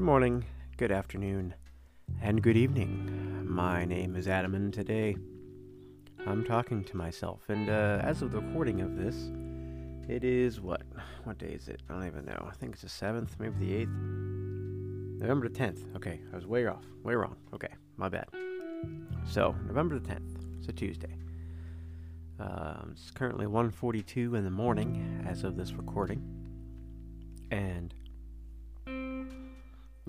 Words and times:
Good 0.00 0.06
morning, 0.06 0.46
good 0.78 0.92
afternoon, 0.92 1.52
and 2.22 2.42
good 2.42 2.56
evening. 2.56 3.46
My 3.46 3.84
name 3.84 4.16
is 4.16 4.28
Adam, 4.28 4.54
and 4.54 4.72
today 4.72 5.14
I'm 6.26 6.42
talking 6.42 6.82
to 6.84 6.96
myself. 6.96 7.42
And 7.50 7.68
uh, 7.68 8.00
as 8.02 8.22
of 8.22 8.32
the 8.32 8.40
recording 8.40 8.80
of 8.80 8.96
this, 8.96 9.30
it 10.08 10.24
is 10.24 10.58
what? 10.58 10.84
What 11.24 11.36
day 11.36 11.48
is 11.48 11.68
it? 11.68 11.82
I 11.90 11.92
don't 11.92 12.06
even 12.06 12.24
know. 12.24 12.48
I 12.50 12.54
think 12.54 12.72
it's 12.72 12.80
the 12.80 12.88
7th, 12.88 13.38
maybe 13.38 13.58
the 13.58 13.84
8th. 13.84 15.20
November 15.20 15.50
the 15.50 15.58
10th. 15.58 15.94
Okay, 15.96 16.18
I 16.32 16.34
was 16.34 16.46
way 16.46 16.64
off, 16.66 16.86
way 17.04 17.14
wrong. 17.14 17.36
Okay, 17.52 17.74
my 17.98 18.08
bad. 18.08 18.24
So, 19.26 19.54
November 19.66 19.98
the 19.98 20.08
10th. 20.08 20.34
It's 20.60 20.68
a 20.68 20.72
Tuesday. 20.72 21.14
Um, 22.38 22.92
it's 22.92 23.10
currently 23.10 23.44
1:42 23.44 24.34
in 24.34 24.44
the 24.44 24.50
morning 24.50 25.26
as 25.28 25.44
of 25.44 25.58
this 25.58 25.74
recording, 25.74 26.22
and 27.50 27.92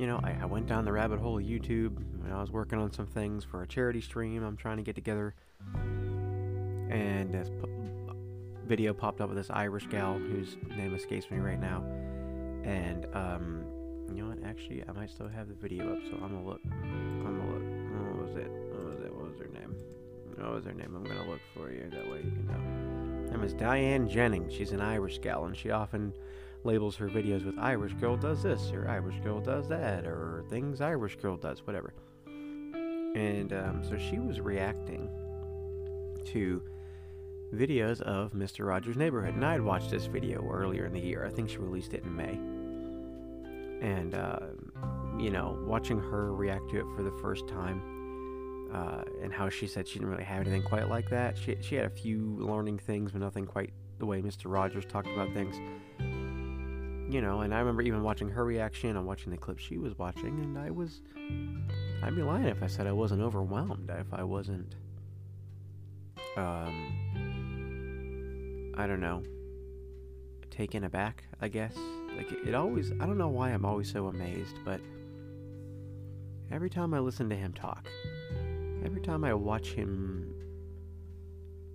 you 0.02 0.08
know, 0.08 0.20
I, 0.24 0.36
I, 0.42 0.46
went 0.46 0.66
down 0.66 0.84
the 0.84 0.92
rabbit 0.92 1.20
hole 1.20 1.38
of 1.38 1.44
YouTube 1.44 1.96
when 2.24 2.32
I 2.32 2.42
was 2.42 2.50
working 2.50 2.80
on 2.80 2.92
some 2.92 3.06
things 3.06 3.44
for 3.44 3.62
a 3.62 3.68
charity 3.68 4.02
stream 4.02 4.44
I'm 4.44 4.58
trying 4.58 4.78
to 4.78 4.84
get 4.84 4.96
together. 4.96 5.36
And 5.76 7.32
this 7.32 7.52
video 8.66 8.96
popped 8.96 9.22
up 9.22 9.30
with 9.30 9.38
this 9.38 9.52
Irish 9.52 9.86
gal 9.86 10.18
whose 10.18 10.58
name 10.76 10.96
escapes 10.96 11.30
me 11.30 11.38
right 11.38 11.60
now. 11.60 11.84
And, 12.64 13.06
um, 13.14 13.64
you 14.12 14.24
know 14.24 14.30
what? 14.30 14.44
Actually, 14.44 14.84
I 14.90 14.92
might 14.92 15.12
still 15.12 15.28
have 15.28 15.48
the 15.48 15.54
video 15.54 15.94
up, 15.94 16.00
so 16.10 16.14
I'm 16.16 16.34
gonna 16.34 16.46
look. 16.46 16.62
I'm 16.66 17.24
gonna 17.24 17.54
look. 17.54 18.18
What 18.18 18.28
was 18.28 18.36
it? 18.38 18.50
What 18.50 18.86
was 18.86 19.06
it? 19.06 19.14
What 19.14 19.30
was 19.30 19.38
her 19.38 19.50
name? 19.54 19.76
What 20.36 20.52
was 20.52 20.66
her 20.66 20.74
name? 20.74 20.96
I'm 20.96 21.04
gonna 21.04 21.30
look 21.30 21.42
for 21.54 21.72
you. 21.72 21.88
That 21.92 22.10
way 22.10 22.24
you 22.24 22.32
can 22.32 22.48
know. 22.48 23.32
Her 23.32 23.38
name 23.38 23.44
is 23.44 23.54
Diane 23.54 24.10
Jennings. 24.10 24.52
She's 24.52 24.72
an 24.72 24.82
Irish 24.82 25.20
gal, 25.20 25.46
and 25.46 25.56
she 25.56 25.70
often 25.70 26.12
labels 26.64 26.96
her 26.96 27.08
videos 27.08 27.46
with 27.46 27.58
Irish 27.58 27.94
girl 27.94 28.18
does 28.18 28.44
this 28.44 28.72
or 28.72 28.88
Irish 28.88 29.20
girl 29.22 29.40
does 29.40 29.68
that 29.70 30.06
or 30.06 30.44
things 30.50 30.82
Irish 30.82 31.16
girl 31.18 31.38
does, 31.38 31.66
whatever. 31.66 31.94
And 32.26 33.52
um, 33.54 33.84
so 33.84 33.98
she 33.98 34.20
was 34.20 34.40
reacting 34.40 35.10
to 36.26 36.62
videos 37.54 38.02
of 38.02 38.32
Mr. 38.32 38.66
Rogers' 38.66 38.96
Neighborhood. 38.96 39.36
And 39.36 39.46
I 39.46 39.54
had 39.54 39.62
watched 39.62 39.92
this 39.92 40.06
video 40.06 40.50
earlier 40.50 40.86
in 40.86 40.94
the 40.94 41.00
year. 41.00 41.26
I 41.26 41.30
think 41.30 41.50
she 41.50 41.58
released 41.58 41.94
it 41.94 42.04
in 42.04 42.16
May. 42.16 42.40
And, 43.86 44.14
uh, 44.14 44.40
you 45.20 45.32
know, 45.32 45.58
watching 45.66 46.00
her 46.00 46.34
react 46.34 46.70
to 46.70 46.80
it 46.80 46.86
for 46.96 47.04
the 47.04 47.12
first 47.22 47.48
time 47.48 47.82
uh, 48.74 49.02
and 49.22 49.34
how 49.34 49.50
she 49.50 49.68
said 49.68 49.88
she 49.88 49.96
didn't 49.96 50.10
really 50.10 50.24
have 50.24 50.42
anything 50.42 50.64
quite 50.64 50.88
like 50.88 51.10
that. 51.10 51.38
She, 51.38 51.58
she 51.62 51.76
had 51.76 51.86
a 51.86 51.90
few 51.90 52.38
learning 52.40 52.78
things, 52.78 53.12
but 53.12 53.20
nothing 53.20 53.46
quite 53.46 53.74
the 54.00 54.06
way 54.06 54.22
Mr. 54.22 54.46
Rogers 54.46 54.86
talked 54.86 55.10
about 55.10 55.34
things 55.34 55.56
you 57.12 57.22
know, 57.22 57.42
and 57.42 57.54
I 57.54 57.60
remember 57.60 57.82
even 57.82 58.04
watching 58.04 58.30
her 58.30 58.46
reaction 58.46 58.96
and 58.96 59.06
watching 59.06 59.32
the 59.32 59.38
clip 59.38 59.60
she 59.60 59.78
was 59.78 59.98
watching, 59.98 60.40
and 60.40 60.58
I 60.58 60.72
was, 60.72 61.02
I'd 62.02 62.16
be 62.16 62.24
lying 62.24 62.46
if 62.46 62.64
I 62.64 62.68
said 62.68 62.88
I 62.88 62.94
wasn't 62.94 63.22
overwhelmed, 63.22 63.90
if 63.90 64.14
I 64.14 64.24
wasn't, 64.24 64.76
um, 66.38 66.74
I 68.78 68.88
don't 68.88 69.02
know, 69.02 69.24
taken 70.50 70.86
aback, 70.86 71.26
I 71.42 71.50
guess. 71.50 71.76
Like, 72.16 72.32
it, 72.32 72.48
it 72.48 72.56
always, 72.56 72.94
I 72.94 73.06
don't 73.06 73.18
know 73.18 73.28
why 73.28 73.50
I'm 73.50 73.66
always 73.66 73.92
so 73.92 74.08
amazed, 74.08 74.56
but 74.64 74.80
every 76.50 76.70
time 76.70 76.94
I 76.94 77.00
listen 77.00 77.28
to 77.30 77.36
him 77.36 77.52
talk, 77.52 77.90
every 78.86 79.02
time 79.02 79.26
I 79.26 79.34
watch 79.34 79.74
him 79.74 80.34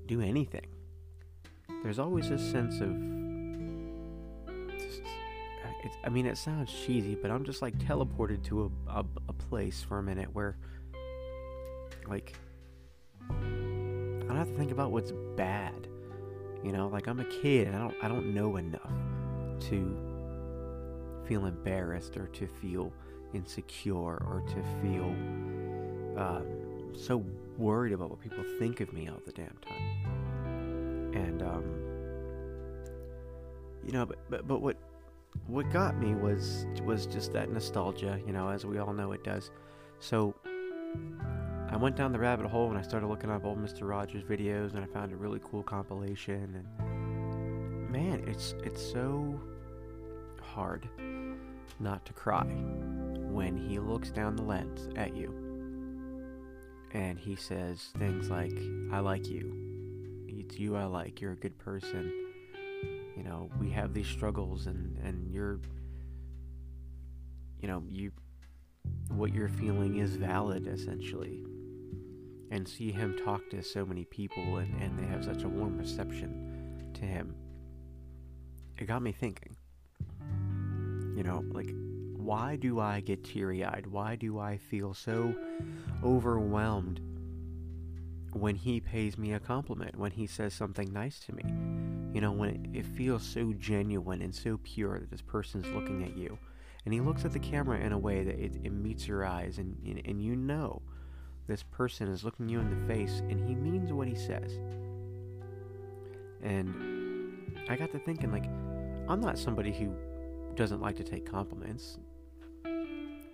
do 0.06 0.22
anything, 0.22 0.66
there's 1.82 1.98
always 1.98 2.30
this 2.30 2.40
sense 2.50 2.80
of 2.80 3.25
it's, 5.86 5.96
I 6.04 6.08
mean, 6.08 6.26
it 6.26 6.36
sounds 6.36 6.72
cheesy, 6.72 7.14
but 7.14 7.30
I'm 7.30 7.44
just 7.44 7.62
like 7.62 7.78
teleported 7.78 8.42
to 8.44 8.72
a, 8.88 9.00
a, 9.00 9.04
a 9.28 9.32
place 9.32 9.82
for 9.82 9.98
a 9.98 10.02
minute 10.02 10.28
where, 10.34 10.56
like, 12.08 12.34
I 13.30 13.34
don't 14.28 14.36
have 14.36 14.48
to 14.48 14.56
think 14.56 14.72
about 14.72 14.90
what's 14.90 15.12
bad. 15.36 15.88
You 16.64 16.72
know, 16.72 16.88
like 16.88 17.06
I'm 17.06 17.20
a 17.20 17.24
kid 17.24 17.68
and 17.68 17.76
I 17.76 17.78
don't 17.78 17.94
I 18.02 18.08
don't 18.08 18.34
know 18.34 18.56
enough 18.56 18.90
to 19.68 21.22
feel 21.26 21.46
embarrassed 21.46 22.16
or 22.16 22.26
to 22.26 22.46
feel 22.46 22.92
insecure 23.32 24.16
or 24.16 24.42
to 24.48 24.62
feel 24.82 25.04
um, 26.20 26.92
so 26.96 27.24
worried 27.56 27.92
about 27.92 28.10
what 28.10 28.20
people 28.20 28.44
think 28.58 28.80
of 28.80 28.92
me 28.92 29.08
all 29.08 29.20
the 29.24 29.32
damn 29.32 29.56
time. 29.64 31.12
And 31.14 31.42
um, 31.42 31.64
you 33.84 33.92
know, 33.92 34.04
but 34.06 34.18
but 34.28 34.48
but 34.48 34.60
what 34.60 34.76
what 35.46 35.70
got 35.70 35.96
me 35.96 36.14
was 36.14 36.66
was 36.84 37.06
just 37.06 37.32
that 37.32 37.50
nostalgia, 37.50 38.20
you 38.26 38.32
know, 38.32 38.48
as 38.48 38.64
we 38.64 38.78
all 38.78 38.92
know 38.92 39.12
it 39.12 39.24
does. 39.24 39.50
So 40.00 40.34
I 41.70 41.76
went 41.76 41.96
down 41.96 42.12
the 42.12 42.18
rabbit 42.18 42.46
hole 42.46 42.68
and 42.68 42.78
I 42.78 42.82
started 42.82 43.06
looking 43.06 43.30
up 43.30 43.44
old 43.44 43.58
Mr. 43.58 43.88
Rogers 43.88 44.22
videos 44.22 44.74
and 44.74 44.82
I 44.82 44.86
found 44.86 45.12
a 45.12 45.16
really 45.16 45.40
cool 45.42 45.62
compilation 45.62 46.64
and 46.78 47.90
man, 47.90 48.24
it's 48.26 48.54
it's 48.64 48.84
so 48.84 49.40
hard 50.42 50.88
not 51.80 52.04
to 52.06 52.12
cry 52.12 52.44
when 52.44 53.56
he 53.56 53.78
looks 53.78 54.10
down 54.10 54.36
the 54.36 54.42
lens 54.42 54.88
at 54.96 55.14
you 55.14 55.34
and 56.92 57.18
he 57.18 57.36
says 57.36 57.90
things 57.98 58.30
like 58.30 58.56
I 58.92 59.00
like 59.00 59.28
you. 59.28 59.54
It's 60.28 60.58
you 60.58 60.76
I 60.76 60.84
like. 60.84 61.20
You're 61.20 61.32
a 61.32 61.36
good 61.36 61.58
person 61.58 62.25
you 63.16 63.22
know 63.22 63.50
we 63.58 63.70
have 63.70 63.94
these 63.94 64.06
struggles 64.06 64.66
and 64.66 64.98
and 64.98 65.32
you're 65.32 65.58
you 67.60 67.68
know 67.68 67.82
you 67.88 68.12
what 69.08 69.32
you're 69.32 69.48
feeling 69.48 69.98
is 69.98 70.16
valid 70.16 70.66
essentially. 70.66 71.44
And 72.48 72.68
see 72.68 72.92
him 72.92 73.18
talk 73.24 73.50
to 73.50 73.60
so 73.60 73.84
many 73.84 74.04
people 74.04 74.58
and, 74.58 74.80
and 74.80 74.96
they 74.96 75.04
have 75.06 75.24
such 75.24 75.42
a 75.42 75.48
warm 75.48 75.76
reception 75.76 76.92
to 76.94 77.04
him. 77.04 77.34
It 78.78 78.86
got 78.86 79.02
me 79.02 79.10
thinking. 79.10 79.56
You 81.16 81.24
know 81.24 81.44
like 81.50 81.70
why 82.16 82.56
do 82.56 82.80
i 82.80 83.00
get 83.00 83.24
teary-eyed? 83.24 83.86
Why 83.86 84.16
do 84.16 84.38
i 84.38 84.58
feel 84.58 84.94
so 84.94 85.34
overwhelmed 86.04 87.00
when 88.32 88.54
he 88.54 88.80
pays 88.80 89.16
me 89.16 89.32
a 89.32 89.40
compliment, 89.40 89.96
when 89.96 90.10
he 90.10 90.26
says 90.26 90.52
something 90.52 90.92
nice 90.92 91.18
to 91.20 91.32
me. 91.32 91.42
You 92.16 92.22
know, 92.22 92.32
when 92.32 92.72
it, 92.72 92.86
feels 92.86 93.22
so 93.22 93.52
genuine 93.58 94.22
and 94.22 94.34
so 94.34 94.58
pure 94.62 94.98
that 94.98 95.10
this 95.10 95.20
person's 95.20 95.66
looking 95.66 96.02
at 96.02 96.16
you. 96.16 96.38
And 96.86 96.94
he 96.94 97.00
looks 97.02 97.26
at 97.26 97.32
the 97.32 97.38
camera 97.38 97.78
in 97.78 97.92
a 97.92 97.98
way 97.98 98.24
that 98.24 98.42
it, 98.42 98.52
it 98.64 98.72
meets 98.72 99.06
your 99.06 99.26
eyes, 99.26 99.58
and, 99.58 99.76
and, 99.84 100.00
and 100.02 100.22
you 100.22 100.34
know 100.34 100.80
this 101.46 101.62
person 101.62 102.08
is 102.08 102.24
looking 102.24 102.48
you 102.48 102.58
in 102.58 102.70
the 102.70 102.86
face 102.86 103.20
and 103.28 103.46
he 103.46 103.54
means 103.54 103.92
what 103.92 104.08
he 104.08 104.14
says. 104.14 104.58
And 106.42 107.52
I 107.68 107.76
got 107.76 107.92
to 107.92 107.98
thinking, 107.98 108.32
like, 108.32 108.46
I'm 109.10 109.20
not 109.20 109.38
somebody 109.38 109.70
who 109.70 109.94
doesn't 110.54 110.80
like 110.80 110.96
to 110.96 111.04
take 111.04 111.30
compliments, 111.30 111.98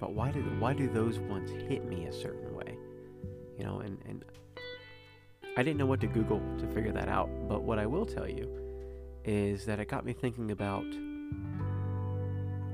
but 0.00 0.12
why 0.12 0.32
do 0.32 0.40
why 0.58 0.74
do 0.74 0.88
those 0.88 1.20
ones 1.20 1.52
hit 1.68 1.84
me 1.84 2.06
a 2.06 2.12
certain 2.12 2.52
way? 2.52 2.76
You 3.56 3.64
know, 3.64 3.78
and, 3.78 3.96
and 4.08 4.24
I 5.56 5.62
didn't 5.62 5.76
know 5.76 5.86
what 5.86 6.00
to 6.00 6.08
Google 6.08 6.42
to 6.58 6.66
figure 6.66 6.90
that 6.90 7.08
out, 7.08 7.30
but 7.48 7.62
what 7.62 7.78
I 7.78 7.86
will 7.86 8.04
tell 8.04 8.28
you 8.28 8.71
is 9.24 9.64
that 9.66 9.78
it 9.78 9.88
got 9.88 10.04
me 10.04 10.12
thinking 10.12 10.50
about 10.50 10.84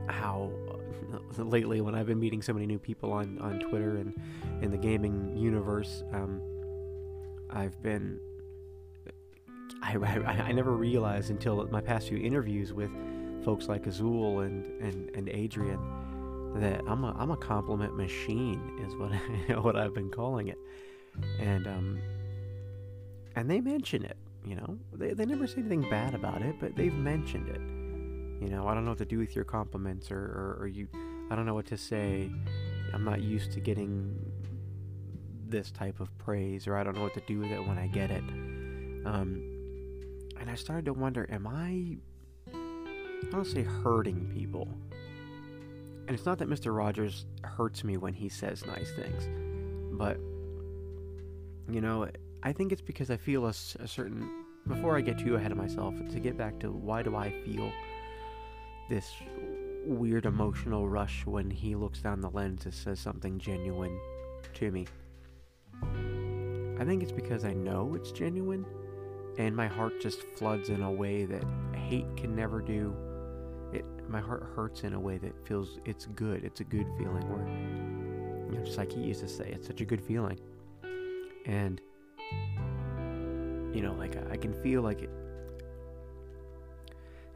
how 0.09 0.50
lately, 1.38 1.81
when 1.81 1.94
I've 1.94 2.06
been 2.06 2.20
meeting 2.20 2.42
so 2.42 2.53
many 2.53 2.66
new 2.66 2.78
people 2.78 3.12
on, 3.12 3.38
on 3.38 3.60
Twitter 3.60 3.97
and 3.97 4.14
in 4.62 4.70
the 4.70 4.76
gaming 4.76 5.36
universe, 5.36 6.03
um, 6.12 6.41
I've 7.50 7.81
been. 7.82 8.20
I, 9.80 9.97
I, 9.97 10.48
I 10.48 10.53
never 10.53 10.72
realized 10.72 11.30
until 11.30 11.65
my 11.68 11.80
past 11.80 12.09
few 12.09 12.18
interviews 12.18 12.72
with 12.72 12.91
folks 13.44 13.68
like 13.68 13.86
Azul 13.86 14.41
and, 14.41 14.66
and, 14.83 15.10
and 15.15 15.28
Adrian 15.28 15.78
that 16.56 16.83
I'm 16.89 17.04
a, 17.04 17.15
I'm 17.16 17.30
a 17.30 17.36
compliment 17.36 17.97
machine, 17.97 18.60
is 18.84 18.97
what, 18.97 19.62
what 19.65 19.77
I've 19.77 19.94
been 19.94 20.10
calling 20.10 20.48
it. 20.48 20.59
And 21.39 21.66
um, 21.66 22.01
and 23.36 23.48
they 23.48 23.60
mention 23.60 24.04
it. 24.04 24.16
You 24.48 24.56
know, 24.56 24.78
they 24.95 25.12
they 25.12 25.27
never 25.27 25.47
say 25.47 25.59
anything 25.59 25.89
bad 25.91 26.15
about 26.15 26.41
it, 26.41 26.56
but 26.59 26.74
they've 26.74 26.95
mentioned 26.95 27.50
it. 27.50 27.60
You 28.42 28.48
know, 28.48 28.66
I 28.66 28.72
don't 28.72 28.84
know 28.84 28.92
what 28.92 28.98
to 28.98 29.04
do 29.04 29.18
with 29.18 29.36
your 29.36 29.45
compliments, 29.45 30.10
or, 30.10 30.16
or, 30.18 30.59
or 30.60 30.66
you, 30.68 30.89
I 31.30 31.36
don't 31.36 31.45
know 31.45 31.53
what 31.53 31.66
to 31.66 31.77
say. 31.77 32.30
I'm 32.95 33.04
not 33.04 33.21
used 33.21 33.53
to 33.53 33.60
getting 33.60 34.16
this 35.47 35.71
type 35.71 36.00
of 36.00 36.16
praise, 36.16 36.66
or 36.66 36.77
I 36.77 36.83
don't 36.83 36.97
know 36.97 37.03
what 37.03 37.12
to 37.15 37.22
do 37.27 37.41
with 37.41 37.50
it 37.50 37.66
when 37.66 37.77
I 37.77 37.89
get 37.89 38.10
it. 38.10 38.22
Um, 39.04 39.42
and 40.41 40.48
I 40.48 40.54
started 40.54 40.86
to 40.86 40.94
wonder, 40.94 41.28
am 41.30 41.47
I, 41.47 41.98
I 42.51 43.30
don't 43.30 43.44
say 43.44 43.65
hurting 43.65 44.30
people. 44.33 44.66
And 46.06 46.16
it's 46.16 46.24
not 46.24 46.39
that 46.39 46.48
Mr. 46.48 46.74
Rogers 46.74 47.27
hurts 47.44 47.84
me 47.84 47.98
when 47.98 48.15
he 48.15 48.30
says 48.30 48.65
nice 48.65 48.91
things, 48.92 49.28
but, 49.92 50.16
you 51.71 51.83
know, 51.83 52.09
I 52.42 52.53
think 52.53 52.72
it's 52.72 52.80
because 52.80 53.10
I 53.10 53.16
feel 53.16 53.47
a, 53.47 53.51
a, 53.51 53.89
certain. 53.89 54.38
Before 54.66 54.97
I 54.97 55.01
get 55.01 55.19
too 55.19 55.37
ahead 55.37 55.53
of 55.53 55.59
myself, 55.59 55.95
to 56.10 56.21
get 56.21 56.37
back 56.37 56.59
to 56.60 56.71
why 56.71 57.03
do 57.03 57.16
I 57.16 57.31
feel 57.45 57.71
this 58.89 59.13
weird 59.84 60.27
emotional 60.27 60.89
rush 60.89 61.25
when 61.25 61.51
he 61.51 61.75
looks 61.75 62.01
down 62.01 62.21
the 62.21 62.31
lens 62.31 62.65
and 62.65 62.75
says 62.75 63.01
something 63.01 63.39
genuine 63.39 63.99
to 64.55 64.71
me. 64.71 64.87
I 66.78 66.84
think 66.84 67.03
it's 67.03 67.13
because 67.13 67.45
I 67.45 67.55
know 67.55 67.95
it's 67.95 68.13
genuine 68.13 68.65
and 69.39 69.55
my 69.55 69.69
heart 69.69 70.01
just 70.01 70.22
floods 70.37 70.69
in 70.69 70.83
a 70.83 70.91
way 70.91 71.25
that 71.25 71.45
hate 71.75 72.16
can 72.16 72.34
never 72.34 72.61
do. 72.61 72.95
It 73.72 73.84
my 74.09 74.21
heart 74.21 74.45
hurts 74.54 74.84
in 74.84 74.95
a 74.95 75.01
way 75.01 75.19
that 75.19 75.47
feels 75.47 75.78
it's 75.84 76.07
good. 76.07 76.45
It's 76.45 76.61
a 76.61 76.65
good 76.65 76.87
feeling 76.99 77.28
where 77.28 77.47
you 78.51 78.59
know, 78.59 78.65
just 78.65 78.78
like 78.78 78.93
he 78.93 79.01
used 79.01 79.21
to 79.21 79.28
say, 79.28 79.51
it's 79.51 79.66
such 79.66 79.81
a 79.81 79.84
good 79.84 80.01
feeling. 80.01 80.39
And 81.47 81.81
you 83.72 83.82
know, 83.82 83.94
like 83.94 84.16
I 84.30 84.36
can 84.36 84.53
feel 84.62 84.82
like 84.82 85.03
it 85.03 85.10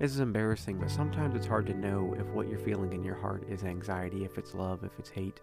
this 0.02 0.10
is 0.10 0.18
embarrassing, 0.18 0.78
but 0.78 0.90
sometimes 0.90 1.36
it's 1.36 1.46
hard 1.46 1.64
to 1.66 1.74
know 1.74 2.16
if 2.18 2.26
what 2.30 2.48
you're 2.48 2.58
feeling 2.58 2.92
in 2.92 3.04
your 3.04 3.14
heart 3.14 3.44
is 3.48 3.62
anxiety, 3.62 4.24
if 4.24 4.36
it's 4.36 4.52
love, 4.52 4.82
if 4.82 4.90
it's 4.98 5.10
hate. 5.10 5.38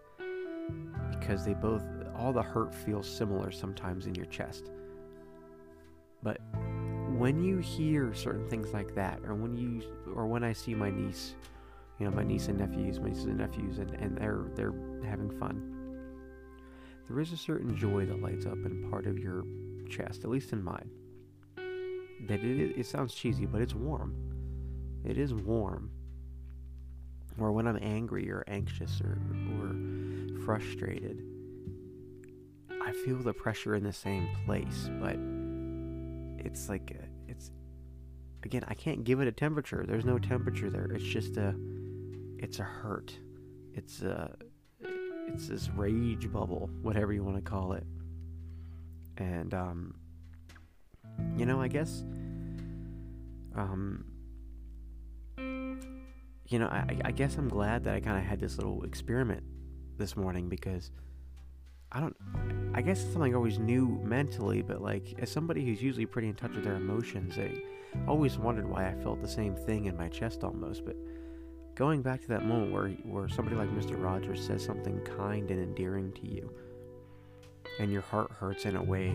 Because 1.18 1.46
they 1.46 1.54
both, 1.54 1.82
all 2.14 2.30
the 2.30 2.42
hurt 2.42 2.74
feels 2.74 3.08
similar 3.08 3.50
sometimes 3.50 4.04
in 4.04 4.14
your 4.14 4.26
chest. 4.26 4.70
But 6.22 6.42
when 7.16 7.42
you 7.42 7.56
hear 7.56 8.12
certain 8.12 8.50
things 8.50 8.74
like 8.74 8.94
that, 8.96 9.20
or 9.24 9.34
when 9.34 9.56
you, 9.56 9.82
or 10.14 10.26
when 10.26 10.44
I 10.44 10.52
see 10.52 10.74
my 10.74 10.90
niece, 10.90 11.36
you 11.98 12.04
know, 12.04 12.14
my 12.14 12.22
niece 12.22 12.48
and 12.48 12.58
nephews, 12.58 13.00
my 13.00 13.08
nieces 13.08 13.24
and 13.24 13.38
nephews, 13.38 13.78
and, 13.78 13.94
and 13.94 14.18
they're, 14.18 14.44
they're 14.54 14.74
having 15.06 15.30
fun, 15.38 15.96
there 17.08 17.18
is 17.18 17.32
a 17.32 17.36
certain 17.38 17.74
joy 17.74 18.04
that 18.04 18.20
lights 18.20 18.44
up 18.44 18.58
in 18.66 18.90
part 18.90 19.06
of 19.06 19.18
your 19.18 19.44
chest, 19.90 20.24
at 20.24 20.30
least 20.30 20.52
in 20.52 20.62
mine. 20.62 20.90
That 22.28 22.40
it, 22.40 22.78
it 22.78 22.86
sounds 22.86 23.14
cheesy, 23.14 23.46
but 23.46 23.60
it's 23.60 23.74
warm 23.74 24.30
it 25.04 25.18
is 25.18 25.32
warm. 25.32 25.90
Or 27.38 27.52
when 27.52 27.66
I'm 27.66 27.78
angry 27.80 28.30
or 28.30 28.44
anxious 28.48 29.00
or, 29.00 29.18
or 29.62 30.40
frustrated, 30.44 31.22
I 32.82 32.92
feel 32.92 33.16
the 33.16 33.32
pressure 33.32 33.74
in 33.74 33.84
the 33.84 33.92
same 33.92 34.28
place, 34.44 34.90
but 35.00 35.16
it's 36.44 36.68
like, 36.68 36.90
a, 36.90 37.30
it's, 37.30 37.50
again, 38.42 38.64
I 38.68 38.74
can't 38.74 39.04
give 39.04 39.20
it 39.20 39.28
a 39.28 39.32
temperature. 39.32 39.84
There's 39.86 40.04
no 40.04 40.18
temperature 40.18 40.70
there. 40.70 40.90
It's 40.92 41.04
just 41.04 41.36
a, 41.36 41.54
it's 42.38 42.58
a 42.58 42.64
hurt. 42.64 43.16
It's 43.72 44.02
a, 44.02 44.34
it's 45.28 45.48
this 45.48 45.70
rage 45.70 46.30
bubble, 46.30 46.68
whatever 46.82 47.12
you 47.12 47.22
want 47.22 47.36
to 47.36 47.42
call 47.42 47.72
it. 47.72 47.84
And, 49.20 49.52
um, 49.54 49.94
you 51.36 51.44
know, 51.44 51.60
I 51.60 51.68
guess, 51.68 52.02
um, 53.54 54.04
you 56.48 56.58
know, 56.58 56.66
I, 56.66 56.96
I 57.04 57.10
guess 57.12 57.36
I'm 57.36 57.48
glad 57.48 57.84
that 57.84 57.94
I 57.94 58.00
kind 58.00 58.18
of 58.18 58.24
had 58.24 58.40
this 58.40 58.56
little 58.56 58.82
experiment 58.82 59.44
this 59.98 60.16
morning 60.16 60.48
because 60.48 60.90
I 61.92 62.00
don't, 62.00 62.16
I 62.74 62.80
guess 62.80 63.02
it's 63.02 63.12
something 63.12 63.32
I 63.34 63.36
always 63.36 63.58
knew 63.58 64.00
mentally, 64.02 64.62
but 64.62 64.80
like 64.80 65.14
as 65.18 65.30
somebody 65.30 65.64
who's 65.66 65.82
usually 65.82 66.06
pretty 66.06 66.28
in 66.28 66.34
touch 66.34 66.52
with 66.52 66.64
their 66.64 66.76
emotions, 66.76 67.38
I 67.38 67.62
always 68.08 68.38
wondered 68.38 68.68
why 68.68 68.88
I 68.88 68.94
felt 68.94 69.20
the 69.20 69.28
same 69.28 69.54
thing 69.54 69.84
in 69.84 69.96
my 69.96 70.08
chest 70.08 70.44
almost. 70.44 70.84
But 70.86 70.96
going 71.74 72.00
back 72.00 72.22
to 72.22 72.28
that 72.28 72.46
moment 72.46 72.72
where 72.72 72.88
where 73.04 73.28
somebody 73.28 73.56
like 73.56 73.68
Mr. 73.70 74.02
Rogers 74.02 74.44
says 74.44 74.64
something 74.64 74.98
kind 75.00 75.50
and 75.50 75.60
endearing 75.60 76.12
to 76.12 76.26
you, 76.26 76.52
and 77.78 77.92
your 77.92 78.02
heart 78.02 78.30
hurts 78.32 78.64
in 78.64 78.76
a 78.76 78.82
way 78.82 79.14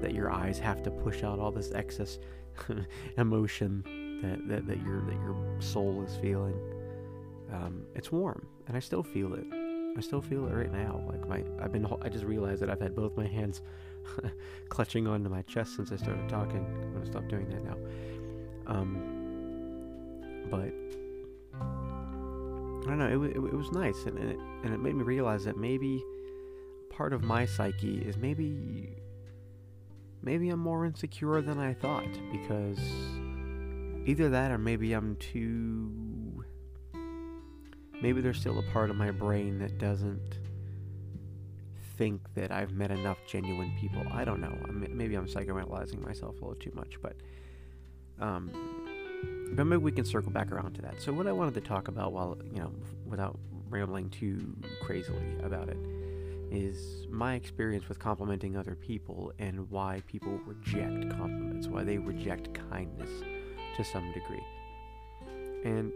that 0.00 0.14
your 0.14 0.30
eyes 0.30 0.58
have 0.58 0.82
to 0.84 0.90
push 0.90 1.22
out 1.24 1.38
all 1.38 1.50
this 1.50 1.72
excess 1.72 2.18
emotion 3.16 3.82
that, 4.22 4.48
that, 4.48 4.66
that 4.66 4.82
your 4.82 5.00
that 5.02 5.14
your 5.14 5.36
soul 5.60 6.04
is 6.06 6.16
feeling. 6.16 6.58
Um, 7.52 7.86
it's 7.94 8.12
warm, 8.12 8.46
and 8.66 8.76
I 8.76 8.80
still 8.80 9.02
feel 9.02 9.34
it. 9.34 9.46
I 9.96 10.00
still 10.00 10.20
feel 10.20 10.46
it 10.46 10.52
right 10.52 10.72
now. 10.72 11.02
Like 11.08 11.28
my, 11.28 11.42
I've 11.62 11.72
been. 11.72 11.86
I 12.02 12.08
just 12.08 12.24
realized 12.24 12.62
that 12.62 12.70
I've 12.70 12.80
had 12.80 12.94
both 12.94 13.16
my 13.16 13.26
hands 13.26 13.62
clutching 14.68 15.06
onto 15.06 15.28
my 15.28 15.42
chest 15.42 15.76
since 15.76 15.92
I 15.92 15.96
started 15.96 16.28
talking. 16.28 16.64
I'm 16.66 16.92
gonna 16.92 17.06
stop 17.06 17.28
doing 17.28 17.48
that 17.48 17.64
now. 17.64 17.76
Um, 18.66 19.14
but 20.50 20.72
I 21.60 22.90
don't 22.90 22.98
know. 22.98 23.24
It, 23.24 23.30
it, 23.30 23.36
it 23.36 23.54
was 23.54 23.72
nice, 23.72 24.04
and, 24.06 24.18
and 24.18 24.30
it, 24.30 24.38
and 24.64 24.74
it 24.74 24.78
made 24.78 24.94
me 24.94 25.04
realize 25.04 25.44
that 25.44 25.56
maybe 25.56 26.04
part 26.98 27.14
of 27.14 27.22
my 27.22 27.46
psyche 27.46 27.98
is 27.98 28.18
maybe 28.18 28.90
maybe 30.20 30.50
I'm 30.50 30.60
more 30.60 30.84
insecure 30.84 31.40
than 31.40 31.58
I 31.58 31.72
thought 31.72 32.12
because 32.32 32.78
Either 34.08 34.30
that 34.30 34.50
or 34.50 34.56
maybe 34.56 34.94
I'm 34.94 35.16
too. 35.16 36.42
Maybe 38.00 38.22
there's 38.22 38.40
still 38.40 38.58
a 38.58 38.62
part 38.72 38.88
of 38.88 38.96
my 38.96 39.10
brain 39.10 39.58
that 39.58 39.76
doesn't 39.76 40.38
think 41.98 42.22
that 42.34 42.50
I've 42.50 42.72
met 42.72 42.90
enough 42.90 43.18
genuine 43.26 43.70
people. 43.78 44.02
I 44.10 44.24
don't 44.24 44.40
know. 44.40 44.56
Maybe 44.70 45.14
I'm 45.14 45.26
psychoanalyzing 45.26 46.02
myself 46.02 46.40
a 46.40 46.44
little 46.46 46.54
too 46.54 46.72
much, 46.74 46.94
but 47.02 47.16
um, 48.18 48.50
but 49.52 49.66
maybe 49.66 49.82
we 49.82 49.92
can 49.92 50.06
circle 50.06 50.30
back 50.30 50.52
around 50.52 50.72
to 50.76 50.82
that. 50.82 51.02
So 51.02 51.12
what 51.12 51.26
I 51.26 51.32
wanted 51.32 51.52
to 51.54 51.60
talk 51.60 51.88
about, 51.88 52.14
while 52.14 52.38
you 52.50 52.60
know, 52.60 52.72
without 53.04 53.38
rambling 53.68 54.08
too 54.08 54.56
crazily 54.80 55.36
about 55.42 55.68
it, 55.68 55.76
is 56.50 57.06
my 57.10 57.34
experience 57.34 57.86
with 57.88 57.98
complimenting 57.98 58.56
other 58.56 58.74
people 58.74 59.32
and 59.38 59.70
why 59.70 60.02
people 60.06 60.40
reject 60.46 61.10
compliments, 61.10 61.68
why 61.68 61.84
they 61.84 61.98
reject 61.98 62.54
kindness 62.70 63.10
to 63.76 63.84
some 63.84 64.10
degree. 64.12 64.42
And 65.64 65.92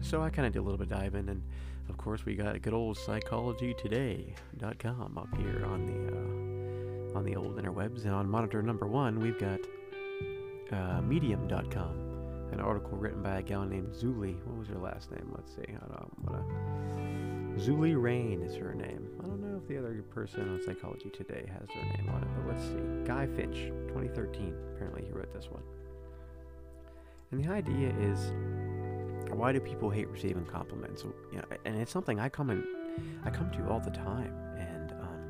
so 0.00 0.22
I 0.22 0.30
kind 0.30 0.46
of 0.46 0.52
did 0.52 0.60
a 0.60 0.62
little 0.62 0.78
bit 0.78 0.92
of 0.92 0.98
diving, 0.98 1.28
and 1.28 1.42
of 1.88 1.96
course 1.96 2.24
we 2.24 2.34
got 2.34 2.60
good 2.62 2.74
old 2.74 2.96
psychologytoday.com 2.96 5.18
up 5.18 5.36
here 5.36 5.64
on 5.64 5.86
the 5.86 6.12
uh, 6.12 7.18
on 7.18 7.24
the 7.24 7.34
old 7.36 7.56
interwebs, 7.56 8.04
and 8.04 8.14
on 8.14 8.28
monitor 8.28 8.62
number 8.62 8.86
one 8.86 9.18
we've 9.18 9.38
got 9.38 9.60
uh, 10.72 11.00
medium.com, 11.02 12.50
an 12.52 12.60
article 12.60 12.98
written 12.98 13.22
by 13.22 13.38
a 13.38 13.42
gal 13.42 13.64
named 13.64 13.94
Zulie. 13.94 14.36
What 14.44 14.58
was 14.58 14.68
her 14.68 14.78
last 14.78 15.10
name? 15.10 15.32
Let's 15.34 15.54
see. 15.54 15.64
I 15.66 15.86
don't. 15.88 16.12
Zulie 17.58 18.00
Rane 18.00 18.42
is 18.42 18.54
her 18.56 18.74
name. 18.74 19.08
Know 19.58 19.64
if 19.64 19.68
the 19.68 19.78
other 19.78 20.02
person 20.14 20.48
on 20.48 20.62
Psychology 20.62 21.10
Today 21.10 21.44
has 21.52 21.66
their 21.68 21.82
name 21.84 22.08
on 22.14 22.22
it, 22.22 22.28
but 22.36 22.46
let's 22.46 22.62
see. 22.62 22.76
Guy 23.04 23.26
Winch, 23.26 23.72
2013. 23.88 24.54
Apparently 24.74 25.04
he 25.04 25.10
wrote 25.10 25.32
this 25.32 25.46
one. 25.50 25.62
And 27.32 27.44
the 27.44 27.50
idea 27.50 27.92
is, 27.98 28.32
why 29.32 29.50
do 29.50 29.58
people 29.58 29.90
hate 29.90 30.06
receiving 30.08 30.44
compliments? 30.44 31.02
You 31.32 31.38
know, 31.38 31.44
and 31.64 31.76
it's 31.76 31.90
something 31.90 32.20
I 32.20 32.28
come 32.28 32.50
in, 32.50 32.64
I 33.24 33.30
come 33.30 33.50
to 33.50 33.68
all 33.68 33.80
the 33.80 33.90
time, 33.90 34.32
and 34.56 34.92
um, 34.92 35.20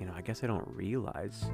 you 0.00 0.06
know, 0.06 0.12
I 0.16 0.22
guess 0.22 0.42
I 0.42 0.48
don't 0.48 0.66
realize. 0.74 1.44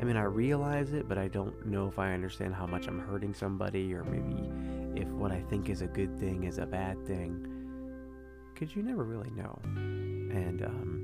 I 0.00 0.04
mean, 0.04 0.18
I 0.18 0.24
realize 0.24 0.92
it, 0.92 1.08
but 1.08 1.16
I 1.16 1.28
don't 1.28 1.64
know 1.64 1.88
if 1.88 1.98
I 1.98 2.12
understand 2.12 2.54
how 2.54 2.66
much 2.66 2.88
I'm 2.88 2.98
hurting 2.98 3.32
somebody, 3.32 3.94
or 3.94 4.04
maybe 4.04 5.00
if 5.00 5.08
what 5.08 5.32
I 5.32 5.40
think 5.48 5.70
is 5.70 5.80
a 5.80 5.86
good 5.86 6.18
thing 6.20 6.44
is 6.44 6.58
a 6.58 6.66
bad 6.66 7.06
thing. 7.06 7.53
Because 8.64 8.76
you 8.76 8.82
never 8.82 9.04
really 9.04 9.28
know, 9.36 9.58
and 9.66 10.62
um, 10.64 11.02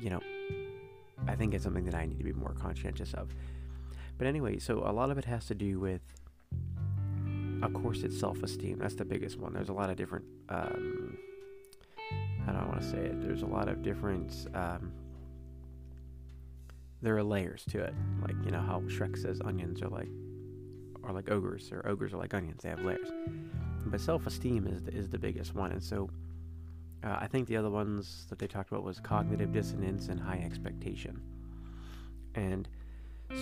you 0.00 0.08
know, 0.08 0.20
I 1.26 1.34
think 1.34 1.52
it's 1.52 1.64
something 1.64 1.84
that 1.86 1.96
I 1.96 2.06
need 2.06 2.18
to 2.18 2.24
be 2.24 2.32
more 2.32 2.54
conscientious 2.54 3.12
of. 3.14 3.34
But 4.18 4.28
anyway, 4.28 4.60
so 4.60 4.84
a 4.86 4.92
lot 4.92 5.10
of 5.10 5.18
it 5.18 5.24
has 5.24 5.46
to 5.46 5.56
do 5.56 5.80
with, 5.80 6.02
of 7.60 7.74
course, 7.74 8.04
it's 8.04 8.16
self 8.16 8.40
esteem. 8.44 8.78
That's 8.78 8.94
the 8.94 9.04
biggest 9.04 9.36
one. 9.36 9.52
There's 9.52 9.68
a 9.68 9.72
lot 9.72 9.90
of 9.90 9.96
different, 9.96 10.26
um, 10.48 11.18
how 12.46 12.52
don't 12.52 12.68
want 12.68 12.82
to 12.82 12.88
say 12.88 12.98
it? 12.98 13.20
There's 13.20 13.42
a 13.42 13.46
lot 13.46 13.68
of 13.68 13.82
different, 13.82 14.46
um, 14.54 14.92
there 17.00 17.16
are 17.16 17.24
layers 17.24 17.64
to 17.70 17.80
it. 17.80 17.94
Like, 18.20 18.36
you 18.44 18.52
know, 18.52 18.60
how 18.60 18.78
Shrek 18.82 19.18
says 19.20 19.40
onions 19.44 19.82
are 19.82 19.88
like, 19.88 20.10
are 21.02 21.12
like 21.12 21.32
ogres, 21.32 21.72
or 21.72 21.84
ogres 21.88 22.12
are 22.12 22.18
like 22.18 22.32
onions. 22.32 22.62
They 22.62 22.68
have 22.68 22.84
layers. 22.84 23.08
But 23.86 24.00
self 24.00 24.26
esteem 24.26 24.66
is 24.66 24.82
the, 24.82 24.92
is 24.92 25.08
the 25.08 25.18
biggest 25.18 25.54
one. 25.54 25.72
And 25.72 25.82
so, 25.82 26.08
uh, 27.04 27.16
I 27.20 27.26
think 27.26 27.48
the 27.48 27.56
other 27.56 27.70
ones 27.70 28.26
that 28.28 28.38
they 28.38 28.46
talked 28.46 28.70
about 28.70 28.84
was 28.84 29.00
cognitive 29.00 29.52
dissonance 29.52 30.08
and 30.08 30.20
high 30.20 30.42
expectation. 30.44 31.20
And 32.34 32.68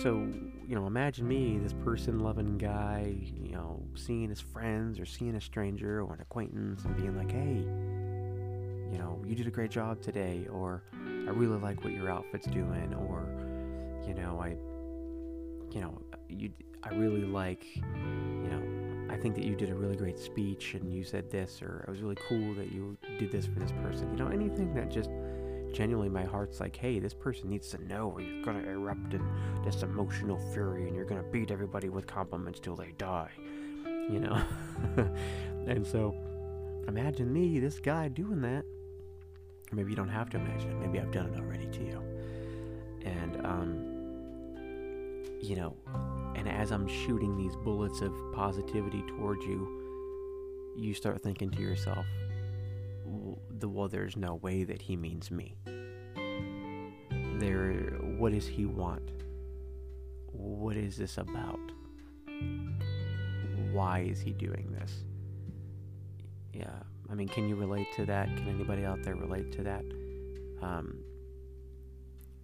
so, 0.01 0.27
you 0.67 0.75
know, 0.75 0.87
imagine 0.87 1.27
me, 1.27 1.57
this 1.57 1.73
person 1.73 2.19
loving 2.19 2.57
guy, 2.57 3.15
you 3.35 3.51
know, 3.51 3.83
seeing 3.93 4.29
his 4.29 4.39
friends 4.39 4.99
or 4.99 5.05
seeing 5.05 5.35
a 5.35 5.41
stranger 5.41 6.01
or 6.01 6.13
an 6.13 6.21
acquaintance 6.21 6.85
and 6.85 6.95
being 6.95 7.15
like, 7.17 7.31
hey, 7.31 7.65
you 8.91 8.97
know, 8.97 9.21
you 9.25 9.35
did 9.35 9.47
a 9.47 9.51
great 9.51 9.71
job 9.71 10.01
today, 10.01 10.47
or 10.51 10.83
I 10.93 11.31
really 11.31 11.59
like 11.59 11.83
what 11.83 11.93
your 11.93 12.09
outfit's 12.09 12.47
doing, 12.47 12.93
or, 12.93 13.27
you 14.07 14.13
know, 14.13 14.39
I, 14.41 14.55
you 15.73 15.81
know, 15.81 16.01
you, 16.29 16.51
I 16.83 16.93
really 16.95 17.23
like, 17.23 17.65
you 17.75 18.49
know, 18.49 18.60
I 19.11 19.17
think 19.17 19.35
that 19.35 19.43
you 19.43 19.55
did 19.55 19.69
a 19.69 19.75
really 19.75 19.97
great 19.97 20.17
speech 20.17 20.73
and 20.73 20.93
you 20.93 21.03
said 21.03 21.29
this, 21.29 21.61
or 21.61 21.83
it 21.87 21.91
was 21.91 22.01
really 22.01 22.17
cool 22.27 22.53
that 22.55 22.71
you 22.71 22.97
did 23.19 23.31
this 23.31 23.45
for 23.45 23.59
this 23.59 23.71
person. 23.83 24.09
You 24.11 24.23
know, 24.23 24.27
anything 24.31 24.73
that 24.75 24.89
just 24.89 25.09
genuinely 25.73 26.09
my 26.09 26.23
heart's 26.23 26.59
like, 26.59 26.75
hey, 26.75 26.99
this 26.99 27.13
person 27.13 27.49
needs 27.49 27.69
to 27.69 27.83
know, 27.85 28.09
or 28.09 28.21
you're 28.21 28.43
gonna 28.43 28.67
erupt 28.69 29.13
in 29.13 29.23
this 29.63 29.83
emotional 29.83 30.39
fury, 30.53 30.87
and 30.87 30.95
you're 30.95 31.05
gonna 31.05 31.23
beat 31.23 31.51
everybody 31.51 31.89
with 31.89 32.07
compliments 32.07 32.59
till 32.59 32.75
they 32.75 32.93
die, 32.97 33.31
you 34.09 34.19
know. 34.19 34.41
and 35.67 35.85
so, 35.85 36.15
imagine 36.87 37.31
me, 37.31 37.59
this 37.59 37.79
guy, 37.79 38.07
doing 38.07 38.41
that. 38.41 38.63
Maybe 39.73 39.89
you 39.91 39.95
don't 39.95 40.09
have 40.09 40.29
to 40.31 40.37
imagine 40.37 40.71
it. 40.71 40.75
Maybe 40.75 40.99
I've 40.99 41.11
done 41.11 41.33
it 41.33 41.39
already 41.39 41.67
to 41.67 41.83
you. 41.83 42.01
And 43.05 43.45
um, 43.45 44.01
you 45.41 45.55
know, 45.55 45.75
and 46.35 46.47
as 46.47 46.71
I'm 46.71 46.87
shooting 46.87 47.37
these 47.37 47.55
bullets 47.57 48.01
of 48.01 48.13
positivity 48.33 49.03
towards 49.03 49.45
you, 49.45 50.73
you 50.77 50.93
start 50.93 51.21
thinking 51.21 51.51
to 51.51 51.61
yourself, 51.61 52.05
well, 53.05 53.87
there's 53.87 54.15
no 54.15 54.35
way 54.35 54.63
that 54.63 54.81
he 54.81 54.95
means 54.95 55.31
me. 55.31 55.55
There, 57.39 57.73
what 58.17 58.31
does 58.31 58.47
he 58.47 58.65
want? 58.65 59.11
What 60.31 60.77
is 60.77 60.97
this 60.97 61.17
about? 61.17 61.59
Why 63.71 63.99
is 63.99 64.21
he 64.21 64.31
doing 64.31 64.75
this? 64.79 65.03
Yeah, 66.53 66.79
I 67.09 67.15
mean, 67.15 67.27
can 67.27 67.47
you 67.47 67.55
relate 67.55 67.87
to 67.95 68.05
that? 68.05 68.27
Can 68.27 68.47
anybody 68.47 68.85
out 68.85 69.03
there 69.03 69.15
relate 69.15 69.51
to 69.53 69.63
that? 69.63 69.83
Um, 70.61 70.99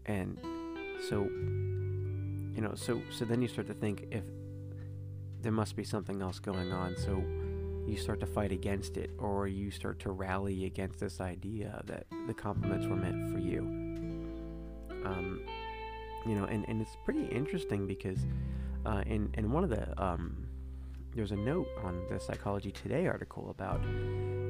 and 0.05 0.37
so, 1.09 1.29
you 2.57 2.63
know, 2.63 2.73
so 2.75 3.01
so 3.11 3.23
then 3.23 3.41
you 3.41 3.47
start 3.47 3.67
to 3.67 3.73
think 3.73 4.07
if 4.11 4.23
there 5.41 5.51
must 5.51 5.75
be 5.75 5.83
something 5.83 6.21
else 6.21 6.39
going 6.39 6.73
on. 6.73 6.97
So 6.97 7.23
you 7.87 7.95
start 7.95 8.19
to 8.19 8.25
fight 8.25 8.51
against 8.51 8.97
it 8.97 9.11
or 9.19 9.47
you 9.47 9.69
start 9.69 9.99
to 9.99 10.11
rally 10.11 10.65
against 10.65 10.99
this 10.99 11.21
idea 11.21 11.81
that 11.85 12.07
the 12.25 12.33
compliments 12.33 12.87
were 12.87 12.95
meant 12.95 13.31
for 13.31 13.39
you. 13.39 13.61
Um, 15.05 15.41
you 16.25 16.35
know, 16.35 16.45
and, 16.45 16.67
and 16.67 16.81
it's 16.81 16.97
pretty 17.05 17.25
interesting 17.27 17.87
because 17.87 18.25
uh, 18.85 19.03
in, 19.05 19.29
in 19.35 19.51
one 19.51 19.63
of 19.63 19.69
the, 19.69 20.03
um, 20.03 20.45
there's 21.15 21.31
a 21.31 21.37
note 21.37 21.67
on 21.83 22.01
the 22.09 22.19
Psychology 22.19 22.71
Today 22.71 23.07
article 23.07 23.49
about 23.51 23.79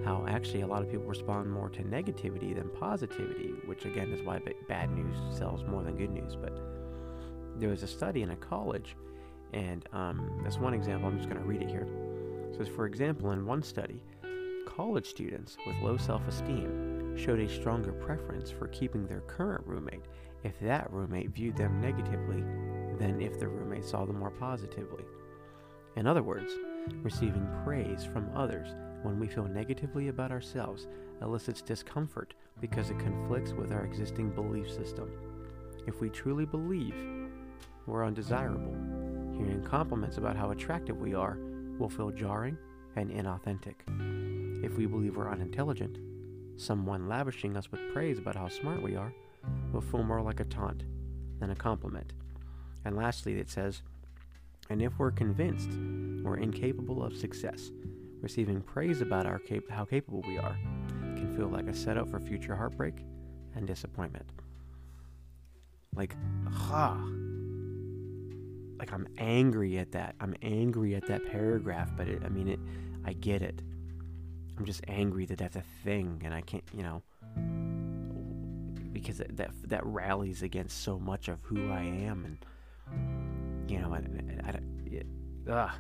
how 0.04 0.26
actually 0.28 0.62
a 0.62 0.68
lot 0.68 0.82
of 0.82 0.90
people 0.90 1.06
respond 1.06 1.52
more 1.52 1.70
to 1.70 1.84
negativity 1.84 2.56
than 2.56 2.70
positivity, 2.70 3.54
which 3.66 3.86
again 3.86 4.12
is 4.12 4.24
why 4.24 4.42
bad 4.68 4.90
news 4.92 5.16
sells 5.38 5.64
more 5.66 5.84
than 5.84 5.96
good 5.96 6.10
news. 6.10 6.36
But 6.36 6.58
there 7.60 7.70
was 7.70 7.84
a 7.84 7.88
study 7.88 8.22
in 8.22 8.32
a 8.32 8.36
college, 8.36 8.96
and 9.54 9.88
um, 9.94 10.40
that's 10.44 10.58
one 10.58 10.74
example. 10.74 11.10
I'm 11.10 11.18
just 11.18 11.30
going 11.30 11.42
to 11.42 11.48
read 11.48 11.62
it 11.62 11.70
here 11.70 11.88
says, 12.58 12.68
for 12.68 12.86
example, 12.86 13.32
in 13.32 13.46
one 13.46 13.62
study, 13.62 14.02
college 14.66 15.06
students 15.06 15.58
with 15.66 15.76
low 15.82 15.98
self 15.98 16.28
esteem 16.28 17.16
showed 17.18 17.40
a 17.40 17.50
stronger 17.50 17.92
preference 17.92 18.52
for 18.52 18.68
keeping 18.68 19.06
their 19.06 19.22
current 19.22 19.66
roommate 19.66 20.06
if 20.44 20.60
that 20.60 20.92
roommate 20.92 21.30
viewed 21.30 21.58
them 21.58 21.82
negatively 21.82 22.44
than 23.00 23.22
if 23.22 23.40
the 23.40 23.48
roommate 23.48 23.86
saw 23.86 24.06
them 24.06 24.20
more 24.20 24.32
positively. 24.32 25.04
In 25.96 26.06
other 26.06 26.24
words, 26.24 26.54
receiving 27.02 27.48
praise 27.64 28.04
from 28.04 28.30
others 28.36 28.76
when 29.04 29.20
we 29.20 29.28
feel 29.28 29.48
negatively 29.48 30.10
about 30.10 30.32
ourselves 30.32 30.88
elicits 31.22 31.62
discomfort 31.62 32.34
because 32.62 32.90
it 32.90 33.00
conflicts 33.00 33.52
with 33.52 33.72
our 33.72 33.84
existing 33.84 34.30
belief 34.30 34.72
system. 34.72 35.12
If 35.88 36.02
we 36.02 36.10
truly 36.10 36.46
believe 36.46 36.94
we're 37.88 38.06
undesirable, 38.06 38.76
hearing 39.38 39.64
compliments 39.64 40.18
about 40.18 40.36
how 40.36 40.52
attractive 40.52 40.98
we 40.98 41.16
are 41.16 41.38
will 41.80 41.90
feel 41.90 42.12
jarring 42.12 42.58
and 42.96 43.10
inauthentic. 43.10 43.76
If 44.64 44.78
we 44.78 44.86
believe 44.86 45.16
we're 45.16 45.32
unintelligent, 45.32 45.98
someone 46.58 47.08
lavishing 47.08 47.56
us 47.56 47.72
with 47.72 47.94
praise 47.94 48.20
about 48.20 48.36
how 48.36 48.50
smart 48.50 48.84
we 48.84 48.96
are 48.96 49.14
will 49.72 49.82
feel 49.82 50.04
more 50.04 50.22
like 50.22 50.40
a 50.40 50.46
taunt 50.46 50.84
than 51.40 51.52
a 51.52 51.56
compliment. 51.56 52.14
And 52.84 52.98
lastly, 52.98 53.40
it 53.40 53.50
says, 53.50 53.82
and 54.70 54.82
if 54.82 55.00
we're 55.00 55.12
convinced 55.12 55.70
we're 56.24 56.38
incapable 56.38 57.04
of 57.04 57.16
success, 57.16 57.72
receiving 58.22 58.62
praise 58.62 59.02
about 59.02 59.26
our 59.26 59.40
cap- 59.40 59.70
how 59.70 59.86
capable 59.86 60.24
we 60.28 60.38
are 60.38 60.58
can 61.16 61.34
feel 61.38 61.48
like 61.48 61.68
a 61.68 61.74
setup 61.74 62.10
for 62.10 62.20
future 62.20 62.56
heartbreak 62.56 62.96
and 63.56 63.66
disappointment. 63.66 64.30
Like, 65.96 66.16
ha, 66.52 66.98
like 68.80 68.94
I'm 68.94 69.08
angry 69.18 69.78
at 69.78 69.92
that. 69.94 70.16
I'm 70.20 70.36
angry 70.42 70.96
at 70.96 71.08
that 71.08 71.26
paragraph, 71.26 71.90
but 71.96 72.08
it, 72.08 72.22
I 72.24 72.30
mean 72.30 72.48
it. 72.48 72.60
I 73.06 73.14
get 73.14 73.42
it. 73.42 73.62
I'm 74.58 74.66
just 74.66 74.82
angry 74.88 75.26
that 75.26 75.38
that's 75.38 75.56
a 75.56 75.64
thing, 75.84 76.22
and 76.26 76.34
I 76.34 76.42
can't, 76.42 76.64
you 76.74 76.84
know, 76.84 77.04
because 78.92 79.18
that 79.20 79.52
that, 79.70 79.86
rallies 79.86 80.42
against 80.42 80.84
so 80.84 80.98
much 80.98 81.28
of 81.28 81.40
who 81.44 81.72
I 81.72 81.84
am, 81.84 82.26
and 82.26 83.72
you 83.72 83.80
know, 83.80 83.94
I, 83.94 83.98
I, 84.48 84.50
I, 85.54 85.72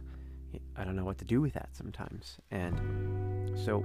it, 0.53 0.61
I 0.75 0.83
don't 0.83 0.95
know 0.95 1.05
what 1.05 1.17
to 1.17 1.25
do 1.25 1.41
with 1.41 1.53
that 1.53 1.69
sometimes, 1.73 2.37
and 2.51 3.57
so 3.57 3.83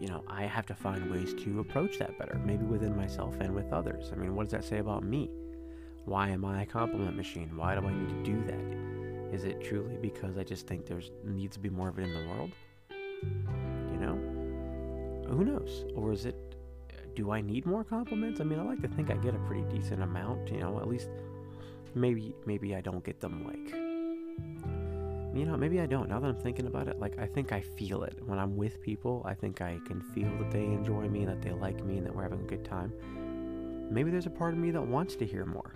you 0.00 0.08
know, 0.08 0.24
I 0.28 0.44
have 0.44 0.66
to 0.66 0.74
find 0.74 1.10
ways 1.10 1.34
to 1.44 1.60
approach 1.60 1.98
that 1.98 2.18
better, 2.18 2.40
maybe 2.44 2.64
within 2.64 2.96
myself 2.96 3.36
and 3.40 3.54
with 3.54 3.72
others. 3.72 4.10
I 4.12 4.16
mean, 4.16 4.34
what 4.34 4.44
does 4.44 4.52
that 4.52 4.64
say 4.64 4.78
about 4.78 5.04
me? 5.04 5.30
Why 6.08 6.30
am 6.30 6.42
I 6.46 6.62
a 6.62 6.66
compliment 6.66 7.16
machine? 7.16 7.54
Why 7.54 7.74
do 7.74 7.86
I 7.86 7.92
need 7.92 8.08
to 8.08 8.22
do 8.22 8.42
that? 8.46 9.34
Is 9.34 9.44
it 9.44 9.62
truly 9.62 9.98
because 10.00 10.38
I 10.38 10.42
just 10.42 10.66
think 10.66 10.86
there's 10.86 11.10
needs 11.22 11.56
to 11.56 11.60
be 11.60 11.68
more 11.68 11.90
of 11.90 11.98
it 11.98 12.02
in 12.04 12.14
the 12.14 12.26
world? 12.30 12.52
You 12.90 13.98
know? 14.00 14.16
Who 15.28 15.44
knows? 15.44 15.84
Or 15.94 16.10
is 16.12 16.24
it 16.24 16.34
do 17.14 17.30
I 17.30 17.42
need 17.42 17.66
more 17.66 17.84
compliments? 17.84 18.40
I 18.40 18.44
mean, 18.44 18.58
I 18.58 18.62
like 18.62 18.80
to 18.80 18.88
think 18.88 19.10
I 19.10 19.16
get 19.16 19.34
a 19.34 19.38
pretty 19.40 19.64
decent 19.64 20.02
amount, 20.02 20.50
you 20.50 20.60
know, 20.60 20.78
at 20.80 20.88
least 20.88 21.10
maybe 21.94 22.34
maybe 22.46 22.74
I 22.74 22.80
don't 22.80 23.04
get 23.04 23.20
them 23.20 23.44
like 23.44 23.74
you 25.34 25.44
know, 25.44 25.58
maybe 25.58 25.78
I 25.78 25.86
don't. 25.86 26.08
Now 26.08 26.20
that 26.20 26.26
I'm 26.26 26.40
thinking 26.40 26.66
about 26.66 26.88
it, 26.88 26.98
like 26.98 27.18
I 27.18 27.26
think 27.26 27.52
I 27.52 27.60
feel 27.60 28.02
it 28.02 28.18
when 28.24 28.38
I'm 28.38 28.56
with 28.56 28.80
people. 28.80 29.22
I 29.26 29.34
think 29.34 29.60
I 29.60 29.78
can 29.86 30.00
feel 30.00 30.30
that 30.38 30.50
they 30.50 30.64
enjoy 30.64 31.06
me, 31.06 31.26
that 31.26 31.42
they 31.42 31.52
like 31.52 31.84
me, 31.84 31.98
and 31.98 32.06
that 32.06 32.16
we're 32.16 32.22
having 32.22 32.40
a 32.40 32.44
good 32.44 32.64
time. 32.64 32.92
Maybe 33.90 34.10
there's 34.10 34.26
a 34.26 34.30
part 34.30 34.54
of 34.54 34.58
me 34.58 34.70
that 34.70 34.82
wants 34.82 35.16
to 35.16 35.26
hear 35.26 35.44
more. 35.44 35.74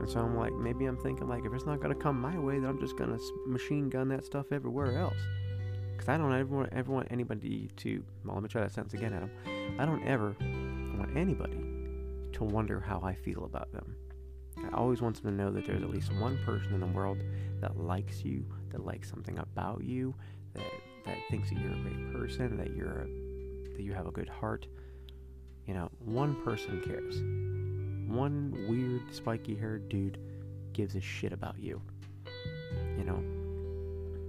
And 0.00 0.08
so 0.08 0.20
I'm 0.20 0.36
like, 0.36 0.52
maybe 0.54 0.86
I'm 0.86 0.96
thinking 0.96 1.28
like, 1.28 1.44
if 1.44 1.52
it's 1.52 1.66
not 1.66 1.80
gonna 1.80 1.94
come 1.94 2.20
my 2.20 2.38
way, 2.38 2.58
then 2.58 2.68
I'm 2.68 2.80
just 2.80 2.96
gonna 2.96 3.18
machine 3.46 3.88
gun 3.88 4.08
that 4.08 4.24
stuff 4.24 4.46
everywhere 4.50 4.98
else. 4.98 5.18
Because 5.92 6.08
I 6.08 6.16
don't 6.16 6.32
ever 6.32 6.56
want, 6.56 6.72
ever 6.72 6.90
want 6.92 7.08
anybody 7.10 7.70
to. 7.76 8.02
Well, 8.24 8.34
let 8.34 8.42
me 8.42 8.48
try 8.48 8.62
that 8.62 8.72
sentence 8.72 8.94
again, 8.94 9.12
Adam. 9.12 9.30
I 9.78 9.84
don't 9.84 10.02
ever 10.04 10.34
want 10.98 11.16
anybody 11.16 11.62
to 12.32 12.44
wonder 12.44 12.80
how 12.80 13.00
I 13.02 13.14
feel 13.14 13.44
about 13.44 13.70
them. 13.72 13.94
I 14.58 14.76
always 14.76 15.02
want 15.02 15.22
them 15.22 15.36
to 15.36 15.44
know 15.44 15.50
that 15.52 15.66
there's 15.66 15.82
at 15.82 15.90
least 15.90 16.12
one 16.14 16.38
person 16.44 16.72
in 16.74 16.80
the 16.80 16.86
world 16.86 17.18
that 17.60 17.78
likes 17.78 18.24
you, 18.24 18.44
that 18.70 18.84
likes 18.84 19.10
something 19.10 19.38
about 19.38 19.84
you, 19.84 20.14
that 20.54 20.64
that 21.06 21.16
thinks 21.30 21.50
that 21.50 21.58
you're 21.58 21.72
a 21.72 21.76
great 21.76 22.12
person, 22.12 22.56
that 22.56 22.76
you're 22.76 23.02
a, 23.02 23.06
that 23.76 23.82
you 23.82 23.92
have 23.92 24.06
a 24.06 24.10
good 24.10 24.28
heart. 24.28 24.66
You 25.66 25.74
know, 25.74 25.90
one 26.04 26.34
person 26.42 26.80
cares 26.80 27.20
one 28.10 28.66
weird 28.68 29.14
spiky 29.14 29.54
haired 29.54 29.88
dude 29.88 30.18
gives 30.72 30.96
a 30.96 31.00
shit 31.00 31.32
about 31.32 31.58
you. 31.58 31.80
You 32.98 33.04
know? 33.04 33.22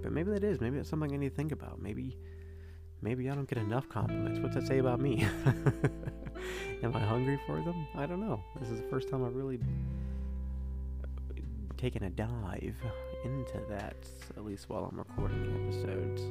But 0.02 0.12
maybe 0.12 0.30
that 0.30 0.44
is. 0.44 0.60
Maybe 0.60 0.76
that's 0.76 0.88
something 0.88 1.12
I 1.12 1.16
need 1.16 1.30
to 1.30 1.34
think 1.34 1.52
about. 1.52 1.80
Maybe 1.80 2.16
maybe 3.02 3.28
I 3.28 3.34
don't 3.34 3.48
get 3.48 3.58
enough 3.58 3.88
compliments. 3.88 4.40
What's 4.40 4.54
that 4.54 4.66
say 4.66 4.78
about 4.78 5.00
me? 5.00 5.26
Am 6.82 6.94
I 6.94 7.00
hungry 7.00 7.38
for 7.46 7.56
them? 7.56 7.86
I 7.96 8.06
don't 8.06 8.20
know. 8.20 8.40
This 8.60 8.70
is 8.70 8.80
the 8.80 8.88
first 8.88 9.08
time 9.08 9.24
I've 9.24 9.34
really 9.36 9.58
taken 11.76 12.04
a 12.04 12.10
dive 12.10 12.76
into 13.24 13.60
that, 13.68 13.96
at 14.36 14.44
least 14.44 14.68
while 14.68 14.88
I'm 14.90 14.98
recording 14.98 15.42
the 15.42 15.62
episodes. 15.62 16.22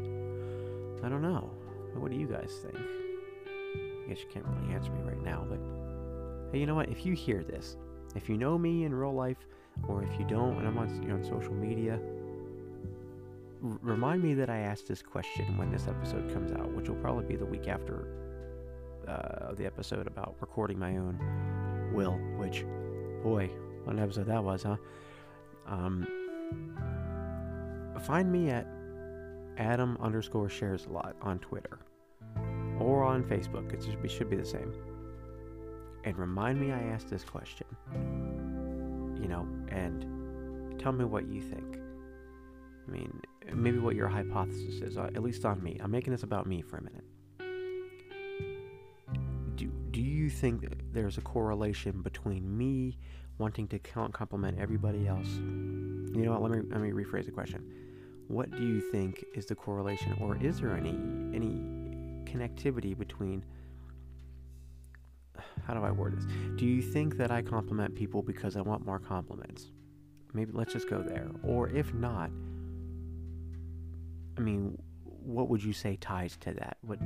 I 1.04 1.10
don't 1.10 1.22
know. 1.22 1.50
What 1.96 2.12
do 2.12 2.18
you 2.18 2.28
guys 2.28 2.52
think? 2.64 3.01
Guess 4.12 4.24
you 4.24 4.28
can't 4.34 4.46
really 4.46 4.74
answer 4.74 4.92
me 4.92 5.04
right 5.04 5.24
now, 5.24 5.46
but 5.50 5.58
hey, 6.52 6.60
you 6.60 6.66
know 6.66 6.76
what? 6.76 6.90
If 6.90 7.06
you 7.06 7.14
hear 7.14 7.46
this, 7.46 7.78
if 8.14 8.28
you 8.28 8.36
know 8.36 8.58
me 8.58 8.84
in 8.84 8.94
real 8.94 9.14
life, 9.14 9.38
or 9.88 10.04
if 10.04 10.20
you 10.20 10.26
don't, 10.26 10.58
and 10.58 10.68
I'm 10.68 10.78
on, 10.78 11.02
you 11.02 11.08
know, 11.08 11.16
on 11.16 11.24
social 11.24 11.54
media, 11.54 11.94
r- 13.64 13.80
remind 13.82 14.22
me 14.22 14.34
that 14.34 14.50
I 14.50 14.58
asked 14.58 14.90
this 14.90 15.02
question 15.02 15.58
when 15.58 15.72
this 15.72 15.88
episode 15.88 16.30
comes 16.34 16.52
out, 16.52 16.74
which 16.74 16.90
will 16.90 16.98
probably 16.98 17.24
be 17.24 17.38
the 17.38 17.46
week 17.46 17.70
after 17.70 18.06
uh, 19.08 19.54
the 19.54 19.66
episode 19.66 20.08
about 20.08 20.36
recording 20.42 20.78
my 20.78 20.98
own 20.98 21.18
will. 21.94 22.20
Which, 22.38 22.66
boy, 23.24 23.50
what 23.86 23.96
an 23.96 24.04
episode 24.04 24.26
that 24.26 24.44
was, 24.44 24.64
huh? 24.64 24.76
Um, 25.68 26.06
find 28.02 28.30
me 28.30 28.50
at 28.50 28.68
Adam 29.58 29.98
underscore 30.02 30.50
shares 30.50 30.86
a 30.86 30.90
lot 30.90 31.16
on 31.22 31.40
Twitter 31.40 31.80
or 32.82 33.04
on 33.04 33.24
Facebook. 33.24 33.74
It 33.74 34.12
should 34.12 34.30
be, 34.30 34.36
the 34.36 34.46
same 34.46 34.74
and 36.04 36.18
remind 36.18 36.60
me 36.60 36.72
I 36.72 36.80
asked 36.80 37.10
this 37.10 37.24
question. 37.24 37.68
You 39.22 39.28
know, 39.28 39.48
and 39.70 40.80
tell 40.80 40.92
me 40.92 41.06
what 41.06 41.28
you 41.28 41.42
think. 41.42 41.78
I 42.88 42.92
mean, 42.92 43.22
maybe 43.54 43.78
what 43.78 43.96
your 43.96 44.08
hypothesis 44.08 44.82
is, 44.82 44.98
uh, 44.98 45.10
at 45.16 45.22
least 45.22 45.46
on 45.46 45.62
me. 45.64 45.78
I'm 45.82 45.92
making 45.92 46.12
this 46.12 46.24
about 46.24 46.48
me 46.48 46.62
for 46.62 46.78
a 46.78 46.82
minute. 46.82 47.04
Do 49.92 50.02
you 50.02 50.30
think 50.30 50.64
there's 50.94 51.18
a 51.18 51.22
correlation 51.22 52.02
between 52.02 52.58
me 52.58 52.98
wanting 53.38 53.68
to 53.68 53.80
compliment 53.80 54.58
everybody 54.58 55.08
else? 55.08 55.28
You 55.28 56.24
know 56.24 56.32
what? 56.32 56.42
Let 56.44 56.52
me 56.52 56.62
let 56.72 56.82
me 56.82 56.92
rephrase 56.92 57.26
the 57.26 57.32
question. 57.32 57.62
What 58.28 58.50
do 58.52 58.66
you 58.66 58.80
think 58.92 59.24
is 59.36 59.46
the 59.46 59.56
correlation, 59.56 60.16
or 60.22 60.38
is 60.38 60.62
there 60.62 60.76
any 60.76 60.98
any 61.36 61.62
connectivity 62.32 62.98
between? 62.98 63.44
How 65.66 65.74
do 65.74 65.84
I 65.84 65.92
word 65.92 66.18
this? 66.18 66.26
Do 66.58 66.66
you 66.66 66.82
think 66.82 67.18
that 67.18 67.32
I 67.32 67.42
compliment 67.42 67.96
people 67.96 68.22
because 68.22 68.56
I 68.56 68.62
want 68.62 68.86
more 68.86 69.00
compliments? 69.00 69.72
Maybe 70.34 70.52
let's 70.54 70.74
just 70.74 70.90
go 70.90 71.02
there. 71.02 71.30
Or 71.44 71.70
if 71.70 71.94
not, 71.94 72.32
I 74.38 74.42
mean, 74.42 74.78
what 75.04 75.50
would 75.50 75.64
you 75.64 75.74
say 75.74 75.98
ties 75.98 76.38
to 76.38 76.54
that? 76.54 76.78
What 76.82 77.00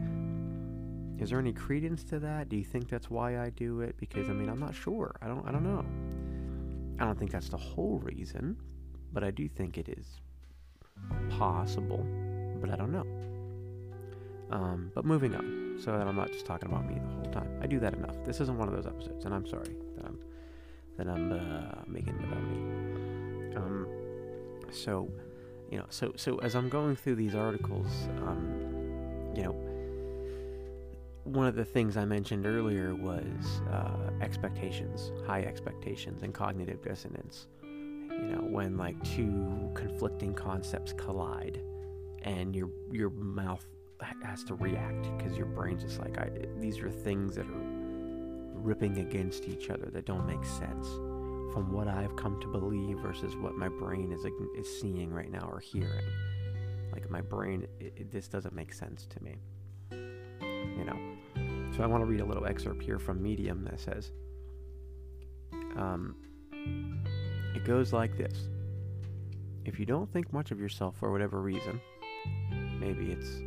is 1.18 1.30
there 1.30 1.40
any 1.40 1.54
credence 1.54 2.04
to 2.06 2.20
that? 2.20 2.50
Do 2.50 2.58
you 2.58 2.64
think 2.64 2.90
that's 2.90 3.10
why 3.10 3.40
I 3.40 3.50
do 3.50 3.82
it? 3.82 3.98
Because 3.98 4.30
I 4.30 4.34
mean, 4.34 4.50
I'm 4.50 4.60
not 4.60 4.76
sure. 4.76 5.16
I 5.22 5.28
don't 5.28 5.48
I 5.48 5.52
don't 5.52 5.64
know. 5.64 5.86
I 7.00 7.06
don't 7.06 7.18
think 7.18 7.32
that's 7.32 7.50
the 7.50 7.58
whole 7.58 8.00
reason, 8.04 8.58
but 9.12 9.24
I 9.24 9.32
do 9.32 9.48
think 9.48 9.78
it 9.78 9.90
is 9.90 10.22
possible, 11.30 12.06
but 12.62 12.70
I 12.70 12.76
don't 12.76 12.92
know. 12.92 13.06
Um, 14.52 14.92
but 14.94 15.06
moving 15.06 15.34
on, 15.34 15.78
so 15.80 15.92
that 15.92 16.08
I'm 16.08 16.16
not 16.16 16.32
just 16.32 16.46
talking 16.46 16.70
about 16.70 16.88
me 16.88 16.96
the 16.96 17.14
whole 17.16 17.32
time. 17.32 17.60
I 17.62 17.68
do 17.68 17.80
that 17.80 17.94
enough. 17.94 18.16
This 18.26 18.40
isn't 18.42 18.58
one 18.58 18.68
of 18.68 18.76
those 18.76 18.86
episodes, 18.86 19.26
and 19.26 19.34
I'm 19.34 19.48
sorry 19.48 19.76
that 19.98 20.06
I'm 20.06 20.20
that 20.98 21.08
I'm 21.08 21.32
uh, 21.32 21.82
making 21.88 22.16
it 22.16 22.24
about 22.24 22.44
me. 22.44 23.56
Um, 23.56 23.88
so, 24.72 25.10
you 25.72 25.78
know, 25.78 25.86
so 25.90 26.14
so 26.16 26.38
as 26.40 26.56
I'm 26.56 26.70
going 26.70 26.96
through 26.96 27.16
these 27.16 27.36
articles, 27.36 27.88
um, 28.22 29.32
you 29.36 29.44
know, 29.44 29.56
one 31.24 31.48
of 31.48 31.56
the 31.56 31.66
things 31.66 31.98
I 31.98 32.06
mentioned 32.06 32.46
earlier 32.46 32.94
was 32.94 33.62
uh, 33.72 34.12
expectations, 34.22 35.12
high 35.26 35.42
expectations, 35.42 36.22
and 36.22 36.34
cognitive 36.34 36.84
dissonance. 36.84 37.48
You 37.64 38.32
know, 38.32 38.42
when 38.42 38.78
like 38.78 39.02
two 39.04 39.72
conflicting 39.74 40.34
concepts 40.34 40.94
collide, 40.94 41.62
and 42.22 42.56
your 42.56 42.70
your 42.92 43.10
mouth 43.10 43.66
has 44.24 44.44
to 44.46 44.56
react 44.56 45.18
because 45.18 45.38
your 45.38 45.46
brain's 45.46 45.84
just 45.84 46.00
like, 46.00 46.18
I, 46.18 46.30
these 46.60 46.80
are 46.80 46.90
things 46.90 47.36
that 47.36 47.46
are 47.46 47.86
ripping 48.54 48.98
against 48.98 49.48
each 49.48 49.70
other 49.70 49.90
that 49.94 50.06
don't 50.06 50.26
make 50.26 50.44
sense 50.44 50.88
from 51.54 51.72
what 51.72 51.88
I've 51.88 52.16
come 52.16 52.42
to 52.42 52.48
believe 52.48 52.98
versus 53.00 53.36
what 53.38 53.56
my 53.56 53.70
brain 53.70 54.12
is 54.12 54.26
is 54.58 54.82
seeing 54.82 55.14
right 55.14 55.32
now 55.32 55.48
or 55.50 55.60
hearing. 55.60 56.06
Like 56.92 57.10
my 57.10 57.22
brain, 57.22 57.68
it, 57.80 57.94
it, 57.96 58.12
this 58.12 58.28
doesn't 58.28 58.54
make 58.54 58.74
sense 58.74 59.06
to 59.06 59.24
me. 59.24 59.36
You 59.92 60.84
know, 60.84 61.74
so 61.76 61.84
I 61.84 61.88
want 61.88 62.02
to 62.02 62.06
read 62.06 62.22
a 62.22 62.26
little 62.26 62.46
excerpt 62.46 62.82
here 62.82 63.00
from 63.00 63.22
Medium 63.22 63.64
that 63.66 63.80
says, 63.80 64.12
um, 65.78 66.16
it 67.54 67.64
goes 67.64 67.94
like 67.94 68.18
this. 68.18 68.50
If 69.64 69.80
you 69.80 69.86
don't 69.86 70.12
think 70.12 70.34
much 70.34 70.52
of 70.52 70.60
yourself 70.60 70.98
for 70.98 71.12
whatever 71.12 71.42
reason, 71.42 71.80
maybe 72.80 73.12
it's 73.12 73.42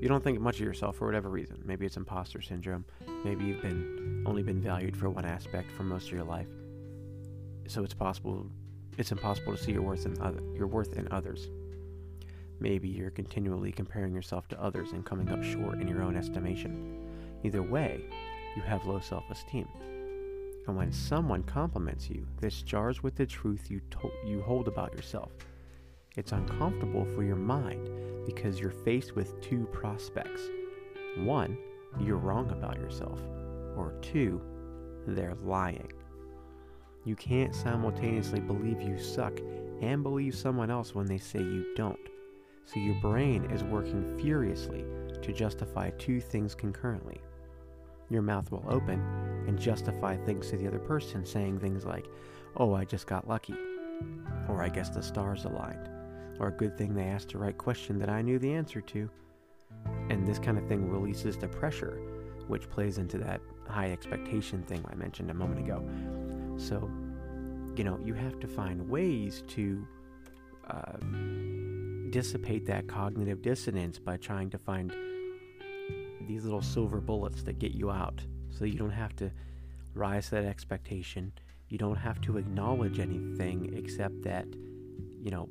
you 0.00 0.08
don't 0.08 0.24
think 0.24 0.40
much 0.40 0.56
of 0.56 0.66
yourself 0.66 0.96
for 0.96 1.06
whatever 1.06 1.28
reason. 1.28 1.60
Maybe 1.64 1.84
it's 1.84 1.98
imposter 1.98 2.40
syndrome. 2.40 2.86
Maybe 3.22 3.44
you've 3.44 3.60
been 3.60 4.24
only 4.26 4.42
been 4.42 4.60
valued 4.60 4.96
for 4.96 5.10
one 5.10 5.26
aspect 5.26 5.70
for 5.72 5.82
most 5.82 6.06
of 6.06 6.12
your 6.12 6.24
life. 6.24 6.48
So 7.66 7.84
it's 7.84 7.94
possible 7.94 8.46
it's 8.96 9.12
impossible 9.12 9.56
to 9.56 9.62
see 9.62 9.72
your 9.72 9.82
worth 9.82 10.06
in 10.06 10.20
other, 10.20 10.40
your 10.54 10.66
worth 10.66 10.96
in 10.96 11.06
others. 11.10 11.50
Maybe 12.60 12.88
you're 12.88 13.10
continually 13.10 13.72
comparing 13.72 14.14
yourself 14.14 14.48
to 14.48 14.62
others 14.62 14.92
and 14.92 15.04
coming 15.04 15.28
up 15.30 15.42
short 15.42 15.80
in 15.80 15.88
your 15.88 16.02
own 16.02 16.16
estimation. 16.16 16.98
Either 17.44 17.62
way, 17.62 18.00
you 18.56 18.62
have 18.62 18.84
low 18.86 19.00
self-esteem. 19.00 19.68
And 20.66 20.76
when 20.76 20.92
someone 20.92 21.42
compliments 21.42 22.10
you, 22.10 22.26
this 22.40 22.62
jars 22.62 23.02
with 23.02 23.16
the 23.16 23.26
truth 23.26 23.70
you 23.70 23.80
to- 23.90 24.12
you 24.26 24.42
hold 24.42 24.68
about 24.68 24.94
yourself. 24.94 25.32
It's 26.16 26.32
uncomfortable 26.32 27.06
for 27.14 27.22
your 27.22 27.36
mind 27.36 28.09
because 28.26 28.60
you're 28.60 28.70
faced 28.70 29.16
with 29.16 29.40
two 29.40 29.66
prospects. 29.72 30.42
One, 31.18 31.56
you're 31.98 32.16
wrong 32.16 32.50
about 32.50 32.78
yourself, 32.78 33.20
or 33.76 33.94
two, 34.00 34.40
they're 35.06 35.34
lying. 35.42 35.92
You 37.04 37.16
can't 37.16 37.54
simultaneously 37.54 38.40
believe 38.40 38.80
you 38.80 38.98
suck 38.98 39.38
and 39.80 40.02
believe 40.02 40.34
someone 40.34 40.70
else 40.70 40.94
when 40.94 41.06
they 41.06 41.18
say 41.18 41.40
you 41.40 41.74
don't. 41.74 41.98
So 42.64 42.78
your 42.78 43.00
brain 43.00 43.44
is 43.50 43.64
working 43.64 44.18
furiously 44.18 44.84
to 45.22 45.32
justify 45.32 45.90
two 45.90 46.20
things 46.20 46.54
concurrently. 46.54 47.20
Your 48.10 48.22
mouth 48.22 48.50
will 48.50 48.64
open 48.68 49.00
and 49.46 49.58
justify 49.58 50.16
things 50.16 50.50
to 50.50 50.56
the 50.56 50.66
other 50.66 50.78
person, 50.78 51.24
saying 51.24 51.58
things 51.58 51.84
like, 51.84 52.06
Oh, 52.56 52.74
I 52.74 52.84
just 52.84 53.06
got 53.06 53.28
lucky, 53.28 53.54
or 54.48 54.62
I 54.62 54.68
guess 54.68 54.90
the 54.90 55.02
stars 55.02 55.44
aligned 55.44 55.88
or 56.40 56.48
a 56.48 56.52
good 56.52 56.76
thing 56.76 56.94
they 56.94 57.04
asked 57.04 57.28
the 57.28 57.38
right 57.38 57.56
question 57.56 57.98
that 57.98 58.08
I 58.08 58.22
knew 58.22 58.38
the 58.38 58.52
answer 58.52 58.80
to. 58.80 59.08
And 60.08 60.26
this 60.26 60.38
kind 60.38 60.58
of 60.58 60.66
thing 60.66 60.88
releases 60.88 61.36
the 61.36 61.46
pressure, 61.46 62.00
which 62.48 62.68
plays 62.68 62.98
into 62.98 63.18
that 63.18 63.40
high 63.68 63.92
expectation 63.92 64.62
thing 64.62 64.82
I 64.90 64.94
mentioned 64.94 65.30
a 65.30 65.34
moment 65.34 65.60
ago. 65.60 65.84
So, 66.56 66.90
you 67.76 67.84
know, 67.84 68.00
you 68.02 68.14
have 68.14 68.40
to 68.40 68.48
find 68.48 68.88
ways 68.88 69.44
to 69.48 69.86
uh, 70.68 70.96
dissipate 72.08 72.66
that 72.66 72.88
cognitive 72.88 73.42
dissonance 73.42 73.98
by 73.98 74.16
trying 74.16 74.50
to 74.50 74.58
find 74.58 74.92
these 76.26 76.44
little 76.44 76.62
silver 76.62 77.00
bullets 77.00 77.42
that 77.42 77.58
get 77.58 77.72
you 77.72 77.90
out 77.90 78.24
so 78.48 78.64
you 78.64 78.78
don't 78.78 78.90
have 78.90 79.14
to 79.16 79.30
rise 79.94 80.30
to 80.30 80.36
that 80.36 80.44
expectation. 80.44 81.32
You 81.68 81.78
don't 81.78 81.96
have 81.96 82.20
to 82.22 82.38
acknowledge 82.38 82.98
anything 82.98 83.72
except 83.76 84.22
that, 84.22 84.46
you 85.20 85.30
know, 85.30 85.48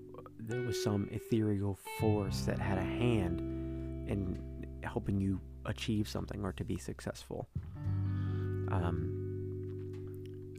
there 0.50 0.62
was 0.62 0.82
some 0.84 1.08
ethereal 1.12 1.78
force 2.00 2.42
that 2.42 2.58
had 2.58 2.80
a 2.80 2.84
hand 2.84 3.40
in 4.10 4.42
helping 4.84 5.22
you 5.22 5.40
achieve 5.66 6.10
something 6.10 6.44
or 6.44 6.52
to 6.54 6.64
be 6.64 6.78
successful. 6.78 7.48
Um, 8.72 9.20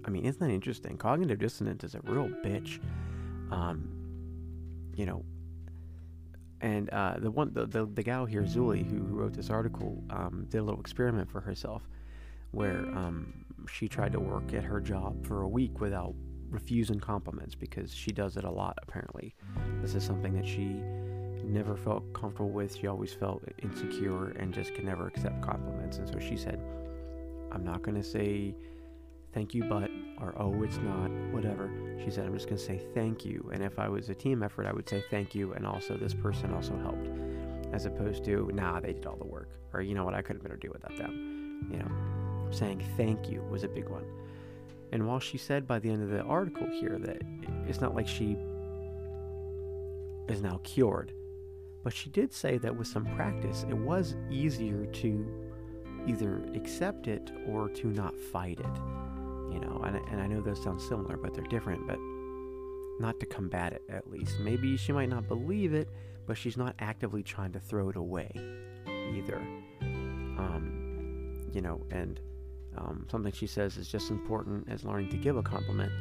I 0.05 0.11
mean, 0.11 0.25
isn't 0.25 0.41
that 0.41 0.53
interesting? 0.53 0.97
Cognitive 0.97 1.41
dissonance 1.41 1.83
is 1.83 1.97
a 1.97 2.01
real 2.05 2.29
bitch. 2.45 2.79
Um, 3.51 3.89
you 4.95 5.07
know, 5.07 5.25
and 6.61 6.89
uh, 6.91 7.17
the 7.19 7.31
one 7.31 7.53
the, 7.53 7.67
the, 7.67 7.87
the 7.87 8.03
gal 8.03 8.27
here, 8.27 8.43
Zulie, 8.43 8.89
who, 8.89 9.03
wrote 9.03 9.33
this 9.33 9.51
article, 9.51 10.05
um, 10.11 10.47
did 10.49 10.59
a 10.59 10.63
little 10.63 10.81
experiment 10.81 11.29
for 11.29 11.41
herself, 11.41 11.89
where 12.53 12.79
um, 12.97 13.45
she 13.69 13.89
tried 13.89 14.13
to 14.13 14.21
work 14.21 14.55
at 14.55 14.63
her 14.63 14.81
job 14.81 15.27
for 15.27 15.43
a 15.43 15.49
week 15.49 15.81
without 15.81 16.15
refusing 16.51 17.01
compliments 17.01 17.55
because 17.55 17.95
she 17.95 18.13
does 18.13 18.37
it 18.37 18.45
a 18.45 18.51
lot 18.51 18.79
apparently. 18.83 19.35
This 19.81 19.95
is 19.95 20.05
something 20.05 20.35
that 20.35 20.47
she 20.47 20.83
never 21.45 21.77
felt 21.77 22.13
comfortable 22.13 22.51
with. 22.51 22.77
She 22.77 22.87
always 22.87 23.13
felt 23.13 23.43
insecure 23.63 24.31
and 24.39 24.53
just 24.53 24.75
could 24.75 24.85
never 24.85 25.07
accept 25.07 25.41
compliments. 25.43 25.99
And 25.99 26.09
so 26.09 26.19
she 26.19 26.37
said, 26.37 26.61
I'm 27.53 27.65
not 27.65 27.83
going 27.83 27.97
to 27.97 28.03
say 28.03 28.55
thank 29.33 29.55
you, 29.55 29.65
but, 29.65 29.91
or 30.21 30.35
oh, 30.37 30.63
it's 30.63 30.79
not, 30.79 31.11
whatever. 31.33 31.71
She 32.05 32.11
said, 32.11 32.27
I'm 32.27 32.35
just 32.35 32.47
going 32.47 32.59
to 32.59 32.65
say 32.65 32.81
thank 32.95 33.25
you. 33.25 33.49
And 33.53 33.63
if 33.63 33.79
I 33.79 33.89
was 33.89 34.09
a 34.09 34.15
team 34.15 34.43
effort, 34.43 34.67
I 34.67 34.73
would 34.73 34.89
say 34.89 35.03
thank 35.11 35.35
you. 35.35 35.53
And 35.53 35.67
also, 35.67 35.97
this 35.97 36.15
person 36.15 36.53
also 36.53 36.77
helped. 36.79 37.09
As 37.73 37.87
opposed 37.87 38.25
to, 38.25 38.51
nah, 38.53 38.81
they 38.81 38.93
did 38.93 39.07
all 39.07 39.17
the 39.17 39.27
work. 39.27 39.49
Or, 39.73 39.81
you 39.81 39.95
know 39.95 40.05
what, 40.05 40.15
I 40.15 40.23
couldn't 40.23 40.43
better 40.43 40.57
do 40.57 40.71
without 40.73 40.97
them. 40.97 41.69
You 41.71 41.79
know, 41.79 42.51
saying 42.51 42.85
thank 42.97 43.31
you 43.31 43.43
was 43.51 43.63
a 43.63 43.69
big 43.69 43.89
one. 43.89 44.05
And 44.93 45.07
while 45.07 45.21
she 45.21 45.39
said 45.39 45.67
by 45.67 45.79
the 45.79 45.91
end 45.91 46.03
of 46.03 46.11
the 46.11 46.23
article 46.23 46.67
here 46.67 46.99
that 46.99 47.23
it's 47.69 47.81
not 47.81 47.95
like 47.95 48.09
she 48.09 48.37
is 50.29 50.43
now 50.43 50.61
cured, 50.65 51.13
but 51.83 51.93
she 51.93 52.11
did 52.11 52.33
say 52.33 52.59
that 52.59 52.77
with 52.77 52.87
some 52.87 53.07
practice, 53.17 53.65
it 53.69 53.77
was 53.77 54.17
easier 54.31 54.87
to 54.87 55.27
either 56.07 56.43
accept 56.55 57.07
it 57.09 57.31
or 57.47 57.69
to 57.69 57.89
not 57.89 58.17
fight 58.17 58.61
it. 58.61 58.77
You 59.53 59.61
know, 59.61 59.83
and, 59.85 59.97
and 60.11 60.21
I 60.21 60.27
know 60.27 60.41
those 60.41 60.63
sound 60.63 60.81
similar, 60.81 61.17
but 61.17 61.35
they're 61.35 61.45
different, 61.45 61.87
but 61.87 61.99
not 63.01 63.19
to 63.21 63.27
combat 63.27 63.73
it 63.73 63.83
at 63.89 64.11
least. 64.11 64.39
Maybe 64.41 64.77
she 64.77 64.93
might 64.93 65.09
not 65.09 65.27
believe 65.27 65.73
it, 65.73 65.89
but 66.27 66.37
she's 66.37 66.57
not 66.57 66.75
actively 66.79 67.23
trying 67.23 67.53
to 67.53 67.61
throw 67.61 67.89
it 67.89 67.97
away 67.97 68.31
either. 69.15 69.39
Um, 70.39 71.43
you 71.53 71.61
know, 71.61 71.85
and 71.91 72.21
um, 72.77 73.07
something 73.11 73.33
she 73.33 73.47
says 73.47 73.77
is 73.77 73.89
just 73.89 74.11
important 74.11 74.69
as 74.69 74.85
learning 74.85 75.11
to 75.11 75.17
give 75.17 75.37
a 75.37 75.43
compliment 75.43 75.93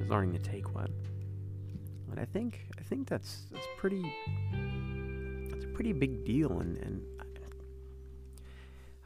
is 0.00 0.08
learning 0.08 0.32
to 0.32 0.38
take 0.38 0.74
one. 0.74 0.92
And 2.10 2.20
I 2.20 2.24
think 2.24 2.66
I 2.78 2.82
think 2.82 3.08
that's 3.08 3.46
that's 3.50 3.66
pretty 3.76 4.02
that's 5.50 5.64
a 5.64 5.68
pretty 5.68 5.92
big 5.92 6.24
deal. 6.24 6.60
And, 6.60 6.76
and 6.78 7.02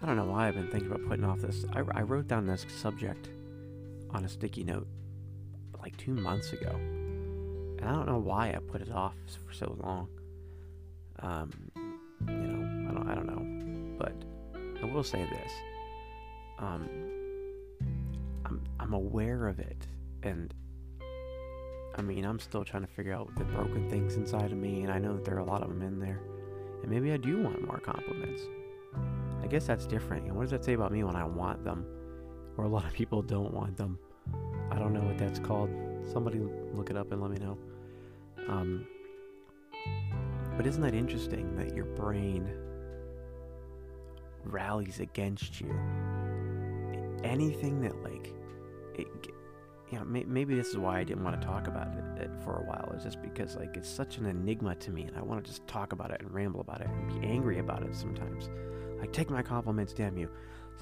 I 0.03 0.07
don't 0.07 0.17
know 0.17 0.25
why 0.25 0.49
I've 0.49 0.55
been 0.55 0.71
thinking 0.71 0.91
about 0.91 1.07
putting 1.07 1.25
off 1.25 1.41
this. 1.41 1.65
I, 1.73 1.81
I 1.93 2.03
wrote 2.03 2.27
down 2.27 2.47
this 2.47 2.65
subject 2.81 3.29
on 4.11 4.25
a 4.25 4.29
sticky 4.29 4.65
note 4.65 4.87
like 5.81 5.97
two 5.97 6.15
months 6.15 6.53
ago, 6.53 6.71
and 6.75 7.83
I 7.83 7.93
don't 7.93 8.07
know 8.07 8.19
why 8.19 8.49
I 8.49 8.59
put 8.59 8.81
it 8.81 8.91
off 8.91 9.15
for 9.47 9.53
so 9.53 9.77
long. 9.83 10.09
Um, 11.19 11.51
you 12.27 12.35
know, 12.35 12.91
I 12.91 12.95
don't 12.95 13.11
I 13.11 13.15
don't 13.15 13.27
know, 13.27 13.99
but 13.99 14.15
I 14.83 14.87
will 14.87 15.05
say 15.05 15.23
this. 15.23 15.53
Um, 16.61 16.89
I'm 18.79 18.93
aware 18.93 19.49
of 19.49 19.59
it. 19.59 19.87
And 20.23 20.53
I 21.97 22.03
mean, 22.03 22.25
I'm 22.25 22.39
still 22.39 22.65
trying 22.65 22.83
to 22.83 22.89
figure 22.89 23.13
out 23.13 23.35
the 23.37 23.45
broken 23.45 23.89
things 23.89 24.17
inside 24.17 24.53
of 24.53 24.59
me, 24.59 24.83
and 24.83 24.93
I 24.93 24.99
know 24.99 25.15
that 25.15 25.25
there 25.25 25.37
are 25.37 25.41
a 25.41 25.45
lot 25.45 25.63
of 25.63 25.69
them 25.69 25.83
in 25.83 25.99
there. 25.99 26.21
And 26.83 26.91
maybe 26.91 27.13
I 27.13 27.17
do 27.17 27.43
want 27.43 27.67
more 27.67 27.79
compliments. 27.79 28.43
I 29.43 29.47
guess 29.47 29.67
that's 29.67 29.87
different. 29.87 30.27
And 30.27 30.37
what 30.37 30.43
does 30.43 30.51
that 30.51 30.65
say 30.65 30.75
about 30.75 30.93
me 30.93 31.03
when 31.05 31.17
I 31.17 31.25
want 31.25 31.65
them? 31.65 31.85
Or 32.57 32.65
a 32.65 32.69
lot 32.69 32.85
of 32.85 32.93
people 32.93 33.23
don't 33.23 33.53
want 33.53 33.77
them. 33.77 33.99
I 34.71 34.79
don't 34.79 34.93
know 34.93 35.01
what 35.01 35.19
that's 35.19 35.39
called. 35.39 35.71
Somebody 36.13 36.39
look 36.75 36.91
it 36.91 36.97
up 36.97 37.13
and 37.13 37.21
let 37.21 37.31
me 37.31 37.39
know. 37.39 37.59
Um, 38.49 38.87
but 40.57 40.67
isn't 40.67 40.83
that 40.83 40.95
interesting 40.95 41.57
that 41.57 41.75
your 41.75 41.87
brain 41.87 42.51
rallies 44.45 45.01
against 45.01 45.61
you? 45.61 45.75
Anything 47.25 47.81
that, 47.83 48.03
like, 48.03 48.33
it, 48.95 49.07
you 49.91 49.99
know, 49.99 50.05
maybe 50.05 50.55
this 50.55 50.69
is 50.69 50.79
why 50.79 51.01
I 51.01 51.05
didn't 51.05 51.25
want 51.25 51.41
to 51.41 51.47
talk 51.47 51.67
about 51.67 51.89
it, 52.19 52.31
for 52.45 52.57
a 52.57 52.65
while. 52.65 52.93
Is 52.97 53.03
just 53.03 53.21
because, 53.23 53.57
like, 53.57 53.77
it's 53.77 53.89
such 53.89 54.19
an 54.19 54.27
enigma 54.27 54.75
to 54.77 54.91
me, 54.91 55.03
and 55.03 55.17
I 55.17 55.23
want 55.23 55.45
to 55.45 55.51
just 55.51 55.67
talk 55.67 55.93
about 55.93 56.11
it 56.11 56.21
and 56.21 56.33
ramble 56.33 56.61
about 56.61 56.81
it 56.81 56.89
and 56.89 57.21
be 57.21 57.27
angry 57.27 57.59
about 57.59 57.83
it 57.83 57.95
sometimes. 57.95 58.49
Like, 58.99 59.13
take 59.13 59.31
my 59.31 59.43
compliments, 59.43 59.93
damn 59.93 60.17
you. 60.17 60.29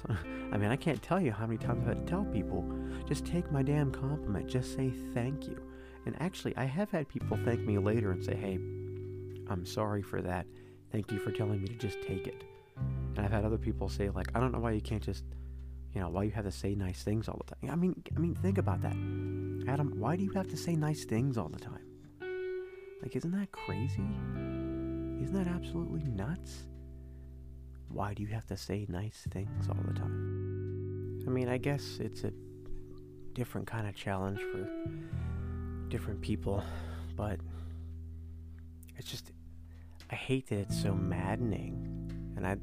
So, 0.01 0.15
I 0.51 0.57
mean, 0.57 0.69
I 0.69 0.75
can't 0.75 1.01
tell 1.01 1.19
you 1.19 1.31
how 1.31 1.45
many 1.45 1.57
times 1.57 1.81
I've 1.81 1.97
had 1.97 2.05
to 2.05 2.11
tell 2.11 2.25
people, 2.25 2.63
just 3.07 3.25
take 3.25 3.51
my 3.51 3.63
damn 3.63 3.91
compliment, 3.91 4.47
just 4.47 4.75
say 4.75 4.91
thank 5.13 5.47
you. 5.47 5.59
And 6.05 6.15
actually, 6.21 6.55
I 6.55 6.65
have 6.65 6.91
had 6.91 7.07
people 7.07 7.37
thank 7.43 7.61
me 7.61 7.77
later 7.77 8.11
and 8.11 8.23
say, 8.23 8.35
hey, 8.35 8.59
I'm 9.49 9.65
sorry 9.65 10.01
for 10.01 10.21
that. 10.21 10.45
Thank 10.91 11.11
you 11.11 11.19
for 11.19 11.31
telling 11.31 11.61
me 11.61 11.67
to 11.67 11.75
just 11.75 12.01
take 12.01 12.27
it. 12.27 12.43
And 13.15 13.25
I've 13.25 13.31
had 13.31 13.45
other 13.45 13.57
people 13.57 13.89
say, 13.89 14.09
like, 14.09 14.27
I 14.35 14.39
don't 14.39 14.51
know 14.51 14.59
why 14.59 14.71
you 14.71 14.81
can't 14.81 15.03
just, 15.03 15.23
you 15.93 16.01
know, 16.01 16.09
why 16.09 16.23
you 16.23 16.31
have 16.31 16.45
to 16.45 16.51
say 16.51 16.75
nice 16.75 17.03
things 17.03 17.27
all 17.27 17.41
the 17.45 17.55
time. 17.55 17.71
I 17.71 17.75
mean, 17.75 18.03
I 18.15 18.19
mean, 18.19 18.35
think 18.35 18.57
about 18.57 18.81
that, 18.81 18.95
Adam. 19.71 19.93
Why 19.97 20.15
do 20.15 20.23
you 20.23 20.31
have 20.31 20.47
to 20.49 20.57
say 20.57 20.75
nice 20.75 21.05
things 21.05 21.37
all 21.37 21.49
the 21.49 21.59
time? 21.59 21.85
Like, 23.01 23.15
isn't 23.15 23.31
that 23.31 23.51
crazy? 23.51 24.07
Isn't 25.21 25.33
that 25.33 25.47
absolutely 25.47 26.03
nuts? 26.03 26.67
Why 27.89 28.13
do 28.13 28.21
you 28.21 28.29
have 28.29 28.45
to 28.47 28.57
say 28.57 28.85
nice 28.87 29.25
things 29.31 29.67
all 29.67 29.83
the 29.85 29.93
time? 29.93 31.23
I 31.27 31.29
mean, 31.29 31.49
I 31.49 31.57
guess 31.57 31.97
it's 31.99 32.23
a 32.23 32.31
different 33.33 33.67
kind 33.67 33.87
of 33.87 33.95
challenge 33.95 34.39
for 34.51 34.69
different 35.89 36.21
people, 36.21 36.63
but 37.15 37.39
it's 38.97 39.09
just 39.09 39.31
I 40.11 40.15
hate 40.15 40.47
that 40.49 40.59
it's 40.59 40.81
so 40.81 40.93
maddening. 40.93 42.33
And 42.35 42.45
I 42.45 42.57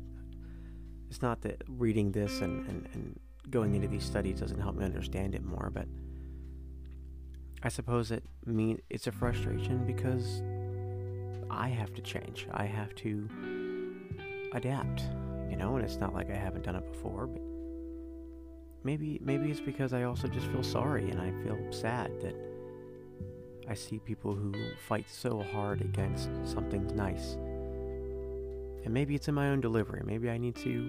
it's 1.09 1.23
not 1.23 1.40
that 1.42 1.62
reading 1.69 2.12
this 2.12 2.40
and, 2.40 2.66
and, 2.69 2.88
and 2.92 3.21
going 3.51 3.75
into 3.75 3.88
these 3.88 4.05
studies 4.05 4.40
doesn't 4.40 4.61
help 4.61 4.77
me 4.77 4.85
understand 4.85 5.35
it 5.35 5.45
more, 5.45 5.71
but 5.73 5.87
I 7.62 7.69
suppose 7.69 8.11
it 8.11 8.25
mean 8.45 8.81
it's 8.90 9.07
a 9.07 9.12
frustration 9.12 9.85
because 9.87 10.42
I 11.51 11.69
have 11.69 11.95
to 11.95 12.03
change. 12.03 12.47
I 12.53 12.64
have 12.64 12.95
to 12.97 13.29
adapt, 14.53 15.03
you 15.49 15.57
know, 15.57 15.77
and 15.77 15.85
it's 15.85 15.97
not 15.97 16.12
like 16.12 16.31
I 16.31 16.37
haven't 16.37 16.64
done 16.64 16.77
it 16.77 16.87
before, 16.92 17.27
but 17.27 17.42
maybe 18.85 19.21
maybe 19.23 19.51
it's 19.51 19.61
because 19.61 19.92
I 19.92 20.05
also 20.05 20.29
just 20.29 20.47
feel 20.49 20.62
sorry 20.62 21.11
and 21.11 21.21
I 21.21 21.33
feel 21.42 21.59
sad 21.73 22.21
that 22.21 22.35
I 23.69 23.75
see 23.75 23.99
people 23.99 24.35
who 24.35 24.53
fight 24.87 25.07
so 25.09 25.42
hard 25.53 25.81
against 25.81 26.29
something 26.45 26.87
nice. 26.95 27.37
And 28.87 28.94
maybe 28.94 29.16
it's 29.16 29.27
in 29.27 29.35
my 29.35 29.49
own 29.49 29.61
delivery. 29.61 30.01
Maybe 30.05 30.31
I 30.31 30.38
need 30.38 30.55
to 30.57 30.88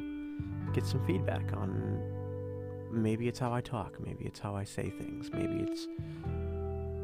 get 0.71 0.86
some 0.86 1.03
feedback 1.07 1.51
on 1.53 1.99
maybe 2.91 3.27
it's 3.27 3.39
how 3.39 3.51
I 3.51 3.60
talk, 3.60 3.99
maybe 3.99 4.23
it's 4.23 4.38
how 4.39 4.55
I 4.55 4.63
say 4.65 4.91
things, 4.91 5.31
maybe 5.33 5.65
it's 5.67 5.88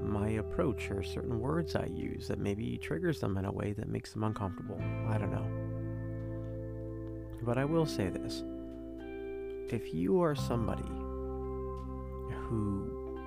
my 0.03 0.29
approach 0.29 0.91
or 0.91 1.01
certain 1.01 1.39
words 1.39 1.75
I 1.75 1.87
use 1.87 2.27
that 2.27 2.37
maybe 2.37 2.77
triggers 2.77 3.19
them 3.19 3.37
in 3.37 3.45
a 3.45 3.51
way 3.51 3.73
that 3.73 3.89
makes 3.89 4.13
them 4.13 4.23
uncomfortable. 4.23 4.79
I 5.09 5.17
don't 5.17 5.31
know. 5.31 5.47
But 7.41 7.57
I 7.57 7.65
will 7.65 7.87
say 7.87 8.09
this. 8.09 8.43
If 9.69 9.95
you 9.95 10.21
are 10.21 10.35
somebody 10.35 10.87
who 12.47 13.17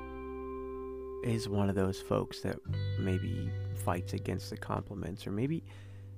is 1.24 1.48
one 1.48 1.68
of 1.68 1.74
those 1.74 2.00
folks 2.00 2.42
that 2.42 2.60
maybe 3.00 3.50
fights 3.74 4.12
against 4.12 4.50
the 4.50 4.56
compliments, 4.56 5.26
or 5.26 5.32
maybe, 5.32 5.64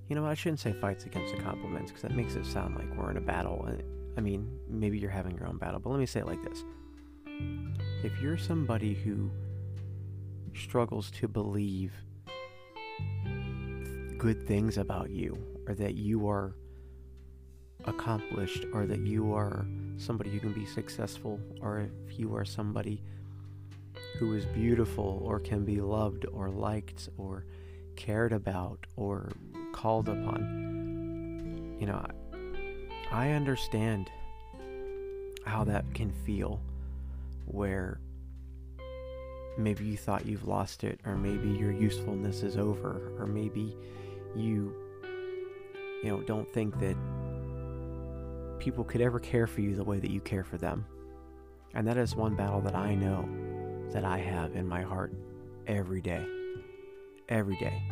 you 0.09 0.17
know, 0.17 0.25
I 0.25 0.35
shouldn't 0.35 0.61
say 0.61 0.73
fights 0.73 1.05
against 1.05 1.35
the 1.35 1.43
compliments 1.43 1.91
because 1.91 2.03
that 2.03 2.13
makes 2.15 2.35
it 2.35 2.47
sound 2.47 2.77
like 2.77 2.97
we're 2.97 3.11
in 3.11 3.19
a 3.19 3.21
battle. 3.21 3.67
Uh, 3.69 3.83
I 4.17 4.21
mean, 4.21 4.59
maybe 4.69 4.99
you're 4.99 5.11
having 5.11 5.37
your 5.37 5.47
own 5.47 5.59
battle, 5.59 5.81
but 5.81 5.91
let 5.91 6.01
me 6.01 6.07
say 6.07 6.21
it 6.21 6.27
like 6.27 6.43
this. 6.43 6.65
If 8.03 8.21
you're 8.21 8.39
somebody 8.39 8.95
who 8.95 9.31
struggles 10.55 11.11
to 11.13 11.29
believe 11.29 11.93
good 14.17 14.47
things 14.47 14.79
about 14.79 15.11
you, 15.11 15.39
or 15.69 15.75
that 15.75 15.95
you 15.95 16.29
are 16.29 16.55
accomplished, 17.85 18.65
or 18.73 18.87
that 18.87 19.01
you 19.01 19.33
are 19.35 19.67
somebody 19.99 20.31
who 20.31 20.41
can 20.41 20.53
be 20.53 20.67
successful, 20.67 21.39
or 21.61 21.89
if 22.09 22.19
you 22.19 22.35
are 22.35 22.45
somebody 22.45 23.03
who 24.19 24.35
is 24.35 24.45
beautiful 24.47 25.23
or 25.25 25.39
can 25.39 25.65
be 25.65 25.81
loved 25.81 26.27
or 26.33 26.49
liked 26.49 27.09
or 27.19 27.45
cared 27.95 28.33
about 28.33 28.87
or 28.97 29.31
called 29.79 30.09
upon. 30.09 31.77
You 31.79 31.87
know, 31.87 32.05
I 33.13 33.31
understand 33.31 34.11
how 35.45 35.63
that 35.65 35.85
can 35.95 36.11
feel 36.11 36.61
where 37.47 38.01
maybe 39.57 39.85
you 39.85 39.97
thought 39.97 40.27
you've 40.27 40.47
lost 40.47 40.83
it 40.83 41.01
or 41.07 41.17
maybe 41.17 41.49
your 41.49 41.73
usefulness 41.73 42.43
is 42.43 42.57
over 42.57 43.13
or 43.19 43.27
maybe 43.27 43.77
you 44.37 44.75
you 46.03 46.11
know 46.11 46.21
don't 46.23 46.53
think 46.53 46.79
that 46.81 46.97
people 48.59 48.85
could 48.85 49.01
ever 49.01 49.19
care 49.19 49.47
for 49.47 49.61
you 49.61 49.75
the 49.77 49.85
way 49.85 49.99
that 50.01 50.11
you 50.11 50.21
care 50.21 50.45
for 50.45 50.59
them. 50.59 50.85
And 51.75 51.87
that 51.87 51.97
is 51.97 52.17
one 52.17 52.35
battle 52.35 52.61
that 52.63 52.75
I 52.75 52.97
know 52.97 53.29
that 53.93 54.05
I 54.05 54.19
have 54.19 54.57
in 54.57 54.67
my 54.67 54.83
heart 54.83 55.13
every 55.69 56.01
day. 56.01 56.27
Every 57.29 57.57
day. 57.59 57.83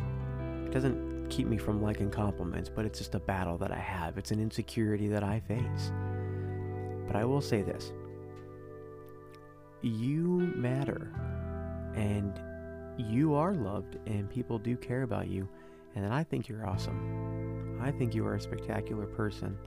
It 0.65 0.71
doesn't 0.71 1.16
keep 1.29 1.47
me 1.47 1.57
from 1.57 1.81
liking 1.81 2.09
compliments, 2.09 2.69
but 2.73 2.85
it's 2.85 2.99
just 2.99 3.15
a 3.15 3.19
battle 3.19 3.57
that 3.57 3.71
I 3.71 3.79
have. 3.79 4.17
It's 4.17 4.31
an 4.31 4.39
insecurity 4.39 5.07
that 5.09 5.23
I 5.23 5.39
face. 5.41 5.91
But 7.05 7.15
I 7.15 7.25
will 7.25 7.41
say 7.41 7.61
this 7.61 7.91
you 9.81 10.51
matter, 10.55 11.11
and 11.95 12.39
you 12.97 13.35
are 13.35 13.53
loved, 13.53 13.97
and 14.07 14.29
people 14.29 14.57
do 14.57 14.75
care 14.75 15.03
about 15.03 15.27
you. 15.27 15.47
And 15.95 16.11
I 16.13 16.23
think 16.23 16.47
you're 16.47 16.67
awesome. 16.67 17.79
I 17.81 17.91
think 17.91 18.13
you 18.13 18.25
are 18.25 18.35
a 18.35 18.41
spectacular 18.41 19.05
person 19.05 19.57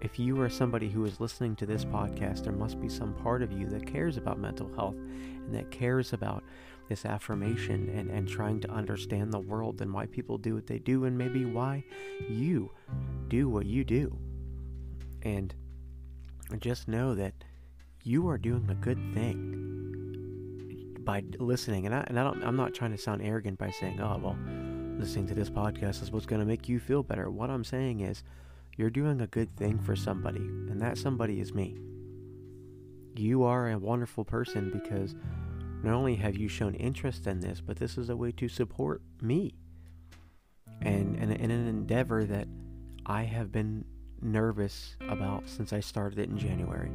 if 0.00 0.18
you 0.18 0.40
are 0.40 0.48
somebody 0.48 0.88
who 0.88 1.04
is 1.04 1.20
listening 1.20 1.54
to 1.56 1.66
this 1.66 1.84
podcast, 1.84 2.44
there 2.44 2.52
must 2.52 2.80
be 2.80 2.88
some 2.88 3.12
part 3.14 3.42
of 3.42 3.52
you 3.52 3.68
that 3.68 3.86
cares 3.86 4.16
about 4.16 4.38
mental 4.38 4.72
health 4.74 4.96
and 4.96 5.54
that 5.54 5.70
cares 5.70 6.12
about 6.12 6.42
this 6.88 7.04
affirmation 7.04 7.88
and, 7.90 8.10
and 8.10 8.26
trying 8.28 8.60
to 8.60 8.70
understand 8.70 9.32
the 9.32 9.38
world 9.38 9.80
and 9.82 9.92
why 9.92 10.06
people 10.06 10.38
do 10.38 10.54
what 10.54 10.66
they 10.66 10.78
do 10.78 11.04
and 11.04 11.16
maybe 11.16 11.44
why 11.44 11.84
you 12.28 12.70
do 13.28 13.48
what 13.48 13.66
you 13.66 13.84
do. 13.84 14.16
And 15.22 15.54
just 16.58 16.88
know 16.88 17.14
that 17.14 17.34
you 18.02 18.28
are 18.28 18.38
doing 18.38 18.66
a 18.70 18.74
good 18.74 18.98
thing 19.14 20.96
by 21.00 21.22
listening. 21.38 21.86
And 21.86 21.94
I, 21.94 22.04
and 22.08 22.18
I 22.18 22.24
don't, 22.24 22.42
I'm 22.42 22.56
not 22.56 22.74
trying 22.74 22.92
to 22.92 22.98
sound 22.98 23.22
arrogant 23.22 23.58
by 23.58 23.70
saying, 23.70 24.00
oh, 24.00 24.18
well, 24.18 24.36
listening 24.98 25.26
to 25.28 25.34
this 25.34 25.50
podcast 25.50 26.02
is 26.02 26.10
what's 26.10 26.26
going 26.26 26.40
to 26.40 26.46
make 26.46 26.68
you 26.68 26.80
feel 26.80 27.02
better. 27.02 27.30
What 27.30 27.50
I'm 27.50 27.64
saying 27.64 28.00
is, 28.00 28.24
you're 28.76 28.90
doing 28.90 29.20
a 29.20 29.26
good 29.26 29.54
thing 29.56 29.78
for 29.78 29.94
somebody, 29.96 30.40
and 30.40 30.80
that 30.80 30.98
somebody 30.98 31.40
is 31.40 31.52
me. 31.52 31.76
You 33.16 33.42
are 33.44 33.70
a 33.70 33.78
wonderful 33.78 34.24
person 34.24 34.70
because 34.70 35.14
not 35.82 35.94
only 35.94 36.14
have 36.16 36.36
you 36.36 36.48
shown 36.48 36.74
interest 36.74 37.26
in 37.26 37.40
this, 37.40 37.60
but 37.60 37.76
this 37.76 37.98
is 37.98 38.08
a 38.08 38.16
way 38.16 38.32
to 38.32 38.48
support 38.48 39.02
me. 39.20 39.54
And, 40.82 41.16
in 41.16 41.30
an 41.50 41.68
endeavor 41.68 42.24
that 42.24 42.48
I 43.04 43.24
have 43.24 43.52
been 43.52 43.84
nervous 44.22 44.96
about 45.08 45.48
since 45.48 45.72
I 45.72 45.80
started 45.80 46.18
it 46.18 46.28
in 46.28 46.38
January. 46.38 46.90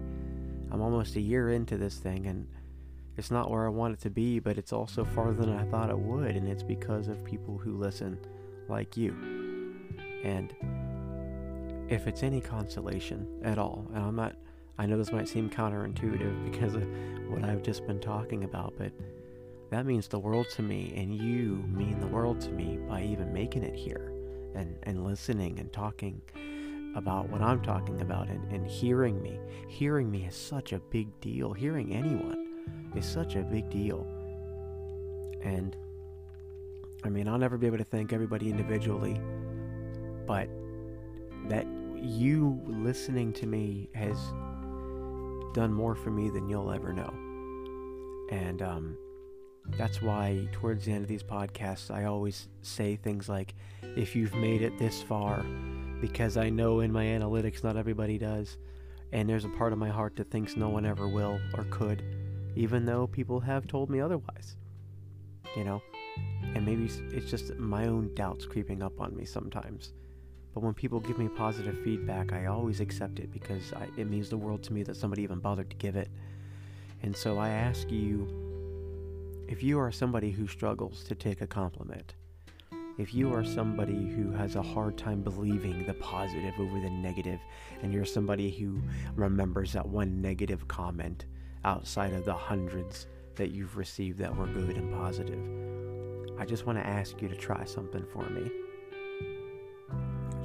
I'm 0.72 0.82
almost 0.82 1.16
a 1.16 1.22
year 1.22 1.52
into 1.52 1.78
this 1.78 1.98
thing, 1.98 2.28
and 2.28 2.48
it's 3.18 3.32
not 3.32 3.50
where 3.50 3.66
I 3.66 3.70
want 3.70 3.94
it 3.94 4.02
to 4.02 4.10
be, 4.10 4.40
but 4.40 4.58
it's 4.58 4.74
also 4.74 5.06
farther 5.06 5.46
than 5.46 5.56
I 5.56 5.64
thought 5.66 5.90
it 5.90 5.98
would, 5.98 6.36
and 6.36 6.48
it's 6.48 6.64
because 6.64 7.08
of 7.08 7.24
people 7.24 7.58
who 7.58 7.78
listen 7.78 8.18
like 8.68 8.98
you. 8.98 9.16
And 10.24 10.54
if 11.90 12.08
it's 12.08 12.24
any 12.24 12.42
consolation 12.42 13.28
at 13.44 13.58
all, 13.58 13.88
and 13.94 14.04
I'm 14.04 14.16
not, 14.16 14.36
I 14.78 14.86
know 14.86 14.98
this 14.98 15.12
might 15.12 15.28
seem 15.28 15.50
counterintuitive 15.50 16.52
because 16.52 16.76
of 16.76 16.84
what 17.30 17.44
I've 17.44 17.64
just 17.64 17.86
been 17.86 18.00
talking 18.00 18.44
about, 18.44 18.74
but 18.78 18.92
that 19.72 19.86
means 19.86 20.08
the 20.08 20.20
world 20.20 20.48
to 20.52 20.62
me, 20.62 20.94
and 20.96 21.16
you 21.16 21.64
mean 21.68 22.00
the 22.00 22.08
world 22.08 22.42
to 22.42 22.52
me 22.52 22.78
by 22.88 23.04
even 23.04 23.34
making 23.34 23.64
it 23.64 23.76
here 23.76 24.12
and, 24.56 24.78
and 24.84 25.04
listening 25.04 25.60
and 25.60 25.72
talking 25.74 26.22
about 26.96 27.30
what 27.30 27.42
I'm 27.42 27.62
talking 27.62 28.02
about 28.02 28.30
and, 28.30 28.52
and 28.52 28.66
hearing 28.66 29.22
me. 29.22 29.38
Hearing 29.68 30.10
me 30.10 30.26
is 30.26 30.36
such 30.36 30.72
a 30.72 30.80
big 30.80 31.08
deal. 31.20 31.52
Hearing 31.52 31.94
anyone. 31.94 32.48
is 32.96 33.06
such 33.06 33.36
a 33.36 33.42
big 33.42 33.70
deal. 33.70 34.08
And 35.42 35.76
I 37.04 37.10
mean, 37.10 37.28
I'll 37.28 37.38
never 37.38 37.58
be 37.58 37.68
able 37.68 37.78
to 37.78 37.84
thank 37.84 38.14
everybody 38.14 38.50
individually, 38.50 39.20
but 40.26 40.50
that 41.50 41.66
you 41.96 42.62
listening 42.66 43.34
to 43.34 43.46
me 43.46 43.90
has 43.94 44.18
done 45.54 45.72
more 45.74 45.96
for 45.96 46.12
me 46.12 46.30
than 46.30 46.50
you'll 46.50 46.72
ever 46.72 46.94
know. 46.94 47.14
And 48.30 48.62
um, 48.62 48.98
that's 49.78 50.02
why, 50.02 50.48
towards 50.52 50.86
the 50.86 50.92
end 50.92 51.04
of 51.04 51.08
these 51.08 51.24
podcasts, 51.24 51.90
I 51.90 52.06
always 52.06 52.48
say 52.62 52.96
things 52.96 53.30
like, 53.30 53.56
if 53.96 54.16
you've 54.16 54.36
made 54.36 54.62
it 54.62 54.78
this 54.78 55.02
far, 55.02 55.44
because 56.02 56.38
I 56.38 56.50
know 56.50 56.82
in 56.82 56.92
my 56.92 57.06
analytics 57.06 57.64
not 57.64 57.78
everybody 57.78 58.18
does, 58.18 58.58
and 59.12 59.30
there's 59.30 59.46
a 59.46 59.50
part 59.50 59.72
of 59.74 59.80
my 59.80 59.90
heart 59.90 60.16
that 60.18 60.30
thinks 60.30 60.56
no 60.56 60.70
one 60.70 60.86
ever 60.86 61.08
will 61.08 61.40
or 61.56 61.64
could, 61.66 62.04
even 62.56 62.86
though 62.86 63.08
people 63.08 63.40
have 63.40 63.68
told 63.68 63.90
me 63.90 64.02
otherwise. 64.02 64.58
You 65.56 65.64
know? 65.64 65.82
And 66.54 66.66
maybe 66.66 66.90
it's 67.12 67.30
just 67.30 67.56
my 67.56 67.88
own 67.88 68.14
doubts 68.14 68.46
creeping 68.46 68.84
up 68.84 69.00
on 69.00 69.16
me 69.16 69.26
sometimes. 69.26 69.94
But 70.56 70.64
when 70.64 70.74
people 70.74 71.02
give 71.02 71.20
me 71.20 71.28
positive 71.28 71.78
feedback, 71.84 72.32
I 72.32 72.46
always 72.46 72.80
accept 72.80 73.20
it 73.20 73.32
because 73.32 73.74
I, 73.74 73.90
it 73.98 74.10
means 74.10 74.30
the 74.30 74.38
world 74.38 74.64
to 74.64 74.74
me 74.74 74.84
that 74.84 74.96
somebody 74.96 75.22
even 75.22 75.40
bothered 75.40 75.70
to 75.70 75.76
give 75.76 75.98
it. 75.98 76.08
And 77.04 77.16
so 77.16 77.38
I 77.38 77.50
ask 77.50 77.92
you 77.92 79.46
if 79.50 79.62
you 79.62 79.78
are 79.78 79.92
somebody 79.92 80.32
who 80.32 80.48
struggles 80.48 81.04
to 81.04 81.14
take 81.14 81.42
a 81.42 81.48
compliment, 81.48 82.16
if 82.98 83.14
you 83.14 83.34
are 83.34 83.44
somebody 83.44 84.08
who 84.08 84.32
has 84.32 84.56
a 84.56 84.62
hard 84.62 84.98
time 84.98 85.22
believing 85.22 85.86
the 85.86 85.94
positive 85.96 86.54
over 86.58 86.80
the 86.80 86.90
negative, 86.90 87.42
and 87.84 87.94
you're 87.94 88.06
somebody 88.06 88.50
who 88.50 88.82
remembers 89.18 89.74
that 89.74 89.86
one 89.86 90.22
negative 90.22 90.70
comment 90.70 91.26
outside 91.66 92.14
of 92.14 92.24
the 92.24 92.34
hundreds 92.34 93.08
that 93.36 93.52
you've 93.52 93.76
received 93.76 94.20
that 94.20 94.34
were 94.34 94.48
good 94.48 94.78
and 94.78 94.94
positive, 94.94 96.40
I 96.40 96.46
just 96.46 96.66
want 96.66 96.78
to 96.78 96.88
ask 96.88 97.22
you 97.22 97.28
to 97.28 97.36
try 97.36 97.66
something 97.66 98.06
for 98.14 98.24
me. 98.30 98.50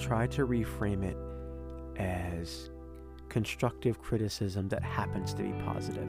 Try 0.01 0.27
to 0.29 0.47
reframe 0.47 1.05
it 1.05 1.17
as 2.01 2.71
constructive 3.29 4.01
criticism 4.01 4.69
that 4.71 4.83
happens 4.83 5.35
to 5.35 5.43
be 5.43 5.53
positive, 5.65 6.09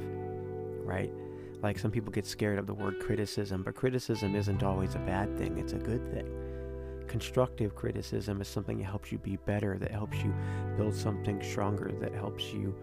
right? 0.84 1.12
Like 1.62 1.78
some 1.78 1.92
people 1.92 2.12
get 2.12 2.26
scared 2.26 2.58
of 2.58 2.66
the 2.66 2.74
word 2.74 3.00
criticism, 3.00 3.64
but 3.64 3.76
criticism 3.76 4.36
isn't 4.36 4.64
always 4.64 4.96
a 4.96 5.00
bad 5.00 5.38
thing, 5.38 5.58
it's 5.58 5.74
a 5.74 5.78
good 5.78 6.10
thing. 6.12 6.26
Constructive 7.08 7.76
criticism 7.76 8.42
is 8.42 8.48
something 8.48 8.78
that 8.78 8.86
helps 8.86 9.12
you 9.12 9.18
be 9.18 9.36
better, 9.46 9.78
that 9.78 9.92
helps 9.92 10.24
you 10.24 10.34
build 10.78 10.96
something 10.96 11.44
stronger, 11.44 11.92
that 12.00 12.14
helps 12.14 12.52
you 12.54 12.74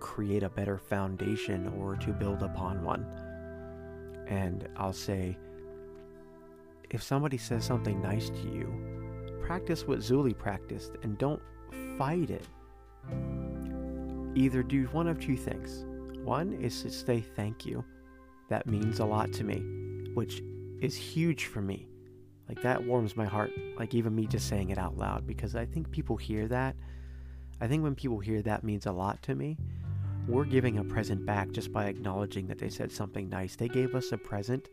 create 0.00 0.42
a 0.42 0.48
better 0.48 0.78
foundation 0.78 1.68
or 1.78 1.94
to 1.96 2.12
build 2.12 2.42
upon 2.42 2.82
one. 2.82 3.06
And 4.26 4.68
I'll 4.76 4.92
say, 4.92 5.36
if 6.90 7.02
somebody 7.02 7.38
says 7.38 7.64
something 7.64 8.00
nice 8.00 8.30
to 8.30 8.48
you, 8.48 8.85
practice 9.46 9.86
what 9.86 10.00
Zulie 10.00 10.36
practiced 10.36 10.92
and 11.04 11.16
don't 11.18 11.40
fight 11.96 12.30
it. 12.30 12.44
Either 14.34 14.64
do 14.64 14.86
one 14.86 15.06
of 15.06 15.20
two 15.20 15.36
things. 15.36 15.86
One 16.24 16.52
is 16.54 16.82
to 16.82 16.90
say 16.90 17.20
thank 17.20 17.64
you. 17.64 17.84
That 18.48 18.66
means 18.66 18.98
a 18.98 19.04
lot 19.04 19.32
to 19.34 19.44
me, 19.44 20.10
which 20.14 20.42
is 20.80 20.96
huge 20.96 21.44
for 21.44 21.62
me. 21.62 21.86
Like 22.48 22.60
that 22.62 22.84
warms 22.84 23.16
my 23.16 23.24
heart, 23.24 23.52
like 23.78 23.94
even 23.94 24.16
me 24.16 24.26
just 24.26 24.48
saying 24.48 24.70
it 24.70 24.78
out 24.78 24.98
loud, 24.98 25.28
because 25.28 25.54
I 25.54 25.64
think 25.64 25.92
people 25.92 26.16
hear 26.16 26.48
that. 26.48 26.74
I 27.60 27.68
think 27.68 27.84
when 27.84 27.94
people 27.94 28.18
hear 28.18 28.42
that 28.42 28.64
means 28.64 28.86
a 28.86 28.92
lot 28.92 29.22
to 29.22 29.36
me, 29.36 29.56
we're 30.26 30.44
giving 30.44 30.78
a 30.78 30.84
present 30.84 31.24
back 31.24 31.52
just 31.52 31.72
by 31.72 31.86
acknowledging 31.86 32.48
that 32.48 32.58
they 32.58 32.68
said 32.68 32.90
something 32.90 33.28
nice. 33.28 33.54
They 33.54 33.68
gave 33.68 33.94
us 33.94 34.10
a 34.10 34.18
present, 34.18 34.68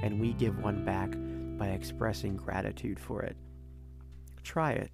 and 0.00 0.20
we 0.20 0.32
give 0.32 0.62
one 0.62 0.84
back 0.84 1.10
by 1.58 1.74
expressing 1.74 2.36
gratitude 2.36 3.00
for 3.00 3.22
it. 3.22 3.36
Try 4.42 4.72
it. 4.72 4.90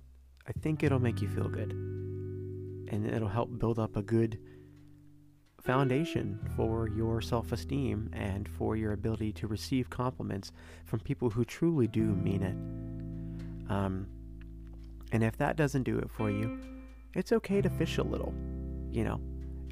I 0.47 0.53
think 0.53 0.83
it'll 0.83 1.01
make 1.01 1.21
you 1.21 1.29
feel 1.29 1.49
good. 1.49 1.73
And 1.73 3.07
it'll 3.07 3.29
help 3.29 3.59
build 3.59 3.79
up 3.79 3.97
a 3.97 4.03
good 4.03 4.39
foundation 5.61 6.39
for 6.57 6.89
your 6.89 7.21
self 7.21 7.53
esteem 7.53 8.11
and 8.13 8.49
for 8.49 8.77
your 8.77 8.93
ability 8.93 9.33
to 9.33 9.47
receive 9.47 9.91
compliments 9.91 10.53
from 10.87 11.01
people 11.01 11.29
who 11.29 11.45
truly 11.45 11.87
do 11.87 12.03
mean 12.03 12.43
it. 12.43 13.71
Um, 13.71 14.07
and 15.13 15.23
if 15.23 15.37
that 15.39 15.57
doesn't 15.57 15.83
do 15.83 15.99
it 15.99 16.11
for 16.11 16.31
you, 16.31 16.59
it's 17.15 17.33
okay 17.33 17.61
to 17.61 17.69
fish 17.69 17.99
a 17.99 18.03
little, 18.03 18.33
you 18.91 19.05
know, 19.05 19.21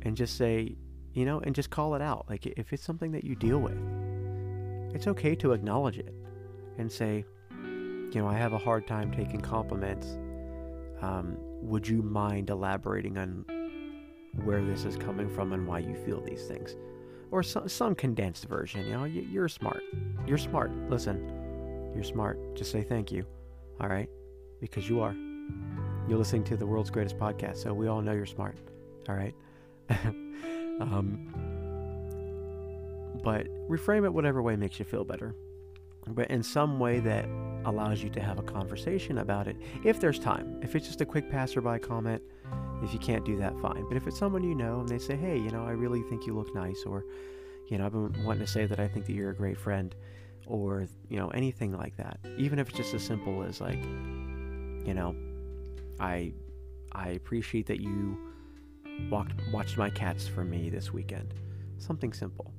and 0.02 0.16
just 0.16 0.36
say, 0.36 0.76
you 1.12 1.24
know, 1.24 1.40
and 1.40 1.54
just 1.54 1.70
call 1.70 1.94
it 1.94 2.02
out. 2.02 2.26
Like 2.28 2.46
if 2.46 2.72
it's 2.72 2.82
something 2.82 3.12
that 3.12 3.24
you 3.24 3.34
deal 3.34 3.58
with, 3.58 3.78
it's 4.94 5.06
okay 5.06 5.34
to 5.36 5.52
acknowledge 5.52 5.98
it 5.98 6.14
and 6.78 6.90
say, 6.90 7.24
you 8.12 8.20
know, 8.20 8.28
I 8.28 8.34
have 8.34 8.52
a 8.52 8.58
hard 8.58 8.86
time 8.86 9.10
taking 9.10 9.40
compliments. 9.40 10.18
Um, 11.02 11.36
would 11.62 11.86
you 11.86 12.02
mind 12.02 12.50
elaborating 12.50 13.18
on 13.18 13.44
where 14.44 14.62
this 14.64 14.84
is 14.84 14.96
coming 14.96 15.28
from 15.28 15.52
and 15.52 15.66
why 15.66 15.80
you 15.80 15.94
feel 15.94 16.20
these 16.20 16.46
things? 16.46 16.76
Or 17.30 17.42
some, 17.42 17.68
some 17.68 17.94
condensed 17.94 18.46
version, 18.46 18.86
you 18.86 18.92
know, 18.92 19.04
you, 19.04 19.22
you're 19.22 19.48
smart. 19.48 19.82
You're 20.26 20.38
smart. 20.38 20.70
Listen, 20.88 21.92
you're 21.94 22.04
smart. 22.04 22.38
Just 22.56 22.70
say 22.70 22.82
thank 22.82 23.10
you. 23.10 23.24
All 23.80 23.88
right? 23.88 24.08
Because 24.60 24.88
you 24.88 25.00
are. 25.00 25.14
You're 26.08 26.18
listening 26.18 26.44
to 26.44 26.56
the 26.56 26.66
world's 26.66 26.90
greatest 26.90 27.18
podcast, 27.18 27.58
so 27.58 27.74
we 27.74 27.88
all 27.88 28.00
know 28.00 28.12
you're 28.12 28.26
smart. 28.26 28.56
All 29.08 29.14
right? 29.14 29.34
um, 30.80 31.32
but 33.22 33.48
reframe 33.68 34.04
it 34.04 34.12
whatever 34.12 34.40
way 34.40 34.54
makes 34.56 34.78
you 34.78 34.84
feel 34.84 35.04
better. 35.04 35.34
But 36.06 36.30
in 36.30 36.42
some 36.42 36.78
way 36.78 37.00
that 37.00 37.26
allows 37.66 38.02
you 38.02 38.08
to 38.10 38.20
have 38.20 38.38
a 38.38 38.42
conversation 38.42 39.18
about 39.18 39.48
it 39.48 39.56
if 39.84 40.00
there's 40.00 40.18
time. 40.18 40.58
If 40.62 40.74
it's 40.74 40.86
just 40.86 41.00
a 41.00 41.06
quick 41.06 41.30
passerby 41.30 41.80
comment, 41.80 42.22
if 42.82 42.92
you 42.92 42.98
can't 42.98 43.24
do 43.24 43.36
that, 43.38 43.58
fine. 43.60 43.84
But 43.88 43.96
if 43.96 44.06
it's 44.06 44.18
someone 44.18 44.42
you 44.42 44.54
know 44.54 44.80
and 44.80 44.88
they 44.88 44.98
say, 44.98 45.16
hey, 45.16 45.36
you 45.36 45.50
know, 45.50 45.64
I 45.64 45.72
really 45.72 46.02
think 46.02 46.26
you 46.26 46.34
look 46.34 46.54
nice, 46.54 46.84
or, 46.86 47.04
you 47.68 47.78
know, 47.78 47.86
I've 47.86 47.92
been 47.92 48.24
wanting 48.24 48.44
to 48.44 48.50
say 48.50 48.66
that 48.66 48.78
I 48.78 48.88
think 48.88 49.06
that 49.06 49.12
you're 49.12 49.30
a 49.30 49.34
great 49.34 49.58
friend, 49.58 49.94
or, 50.46 50.86
you 51.08 51.18
know, 51.18 51.28
anything 51.28 51.72
like 51.72 51.96
that. 51.96 52.20
Even 52.38 52.58
if 52.58 52.68
it's 52.68 52.76
just 52.76 52.94
as 52.94 53.02
simple 53.02 53.42
as, 53.42 53.60
like, 53.60 53.82
you 53.82 54.94
know, 54.94 55.14
I, 55.98 56.32
I 56.92 57.08
appreciate 57.10 57.66
that 57.66 57.80
you 57.80 58.16
walked, 59.10 59.32
watched 59.52 59.76
my 59.76 59.90
cats 59.90 60.28
for 60.28 60.44
me 60.44 60.70
this 60.70 60.92
weekend. 60.92 61.34
Something 61.78 62.12
simple. 62.12 62.52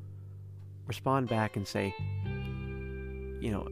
Respond 0.85 1.29
back 1.29 1.55
and 1.55 1.67
say, 1.67 1.93
you 3.39 3.51
know, 3.51 3.67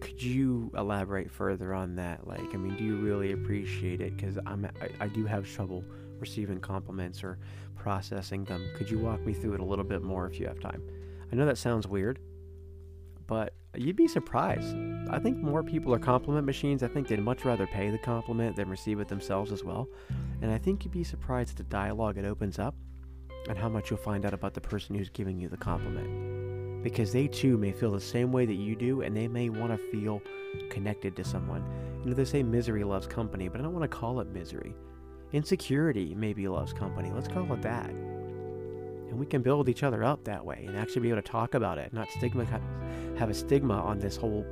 could 0.00 0.22
you 0.22 0.70
elaborate 0.76 1.30
further 1.30 1.74
on 1.74 1.96
that? 1.96 2.26
Like, 2.26 2.54
I 2.54 2.56
mean, 2.56 2.76
do 2.76 2.84
you 2.84 2.96
really 2.96 3.32
appreciate 3.32 4.00
it? 4.00 4.16
Because 4.16 4.38
I'm, 4.46 4.68
I, 4.80 5.04
I 5.04 5.08
do 5.08 5.24
have 5.26 5.50
trouble 5.50 5.84
receiving 6.18 6.60
compliments 6.60 7.22
or 7.22 7.38
processing 7.76 8.44
them. 8.44 8.64
Could 8.76 8.90
you 8.90 8.98
walk 8.98 9.24
me 9.24 9.32
through 9.32 9.54
it 9.54 9.60
a 9.60 9.64
little 9.64 9.84
bit 9.84 10.02
more 10.02 10.26
if 10.26 10.38
you 10.38 10.46
have 10.46 10.60
time? 10.60 10.82
I 11.32 11.36
know 11.36 11.46
that 11.46 11.58
sounds 11.58 11.86
weird, 11.86 12.18
but 13.26 13.54
you'd 13.76 13.96
be 13.96 14.08
surprised. 14.08 14.76
I 15.10 15.18
think 15.18 15.38
more 15.38 15.62
people 15.62 15.92
are 15.94 15.98
compliment 15.98 16.46
machines. 16.46 16.82
I 16.82 16.88
think 16.88 17.08
they'd 17.08 17.20
much 17.20 17.44
rather 17.44 17.66
pay 17.66 17.90
the 17.90 17.98
compliment 17.98 18.56
than 18.56 18.68
receive 18.68 19.00
it 19.00 19.08
themselves 19.08 19.52
as 19.52 19.62
well. 19.64 19.88
And 20.42 20.50
I 20.50 20.58
think 20.58 20.84
you'd 20.84 20.92
be 20.92 21.04
surprised 21.04 21.50
at 21.50 21.56
the 21.56 21.64
dialogue 21.64 22.18
it 22.18 22.24
opens 22.24 22.58
up 22.58 22.74
and 23.48 23.56
how 23.56 23.68
much 23.68 23.90
you'll 23.90 23.98
find 23.98 24.24
out 24.24 24.34
about 24.34 24.54
the 24.54 24.60
person 24.60 24.94
who's 24.94 25.08
giving 25.08 25.38
you 25.38 25.48
the 25.48 25.56
compliment 25.56 26.37
because 26.82 27.12
they 27.12 27.26
too 27.26 27.56
may 27.56 27.72
feel 27.72 27.90
the 27.90 28.00
same 28.00 28.32
way 28.32 28.46
that 28.46 28.54
you 28.54 28.76
do 28.76 29.02
and 29.02 29.16
they 29.16 29.28
may 29.28 29.48
want 29.48 29.72
to 29.72 29.78
feel 29.90 30.22
connected 30.70 31.16
to 31.16 31.24
someone. 31.24 31.64
You 32.02 32.10
know, 32.10 32.14
they 32.14 32.24
say 32.24 32.42
misery 32.42 32.84
loves 32.84 33.06
company, 33.06 33.48
but 33.48 33.60
I 33.60 33.64
don't 33.64 33.72
want 33.72 33.90
to 33.90 33.96
call 33.96 34.20
it 34.20 34.28
misery. 34.28 34.74
Insecurity 35.32 36.14
maybe 36.14 36.48
loves 36.48 36.72
company. 36.72 37.10
Let's 37.12 37.28
call 37.28 37.52
it 37.52 37.62
that. 37.62 37.90
And 37.90 39.18
we 39.18 39.26
can 39.26 39.42
build 39.42 39.68
each 39.68 39.82
other 39.82 40.04
up 40.04 40.24
that 40.24 40.44
way 40.44 40.64
and 40.66 40.76
actually 40.76 41.02
be 41.02 41.08
able 41.10 41.22
to 41.22 41.28
talk 41.28 41.54
about 41.54 41.78
it, 41.78 41.92
not 41.92 42.08
stigma 42.10 42.44
have 43.18 43.30
a 43.30 43.34
stigma 43.34 43.74
on 43.74 43.98
this 43.98 44.16
whole 44.16 44.46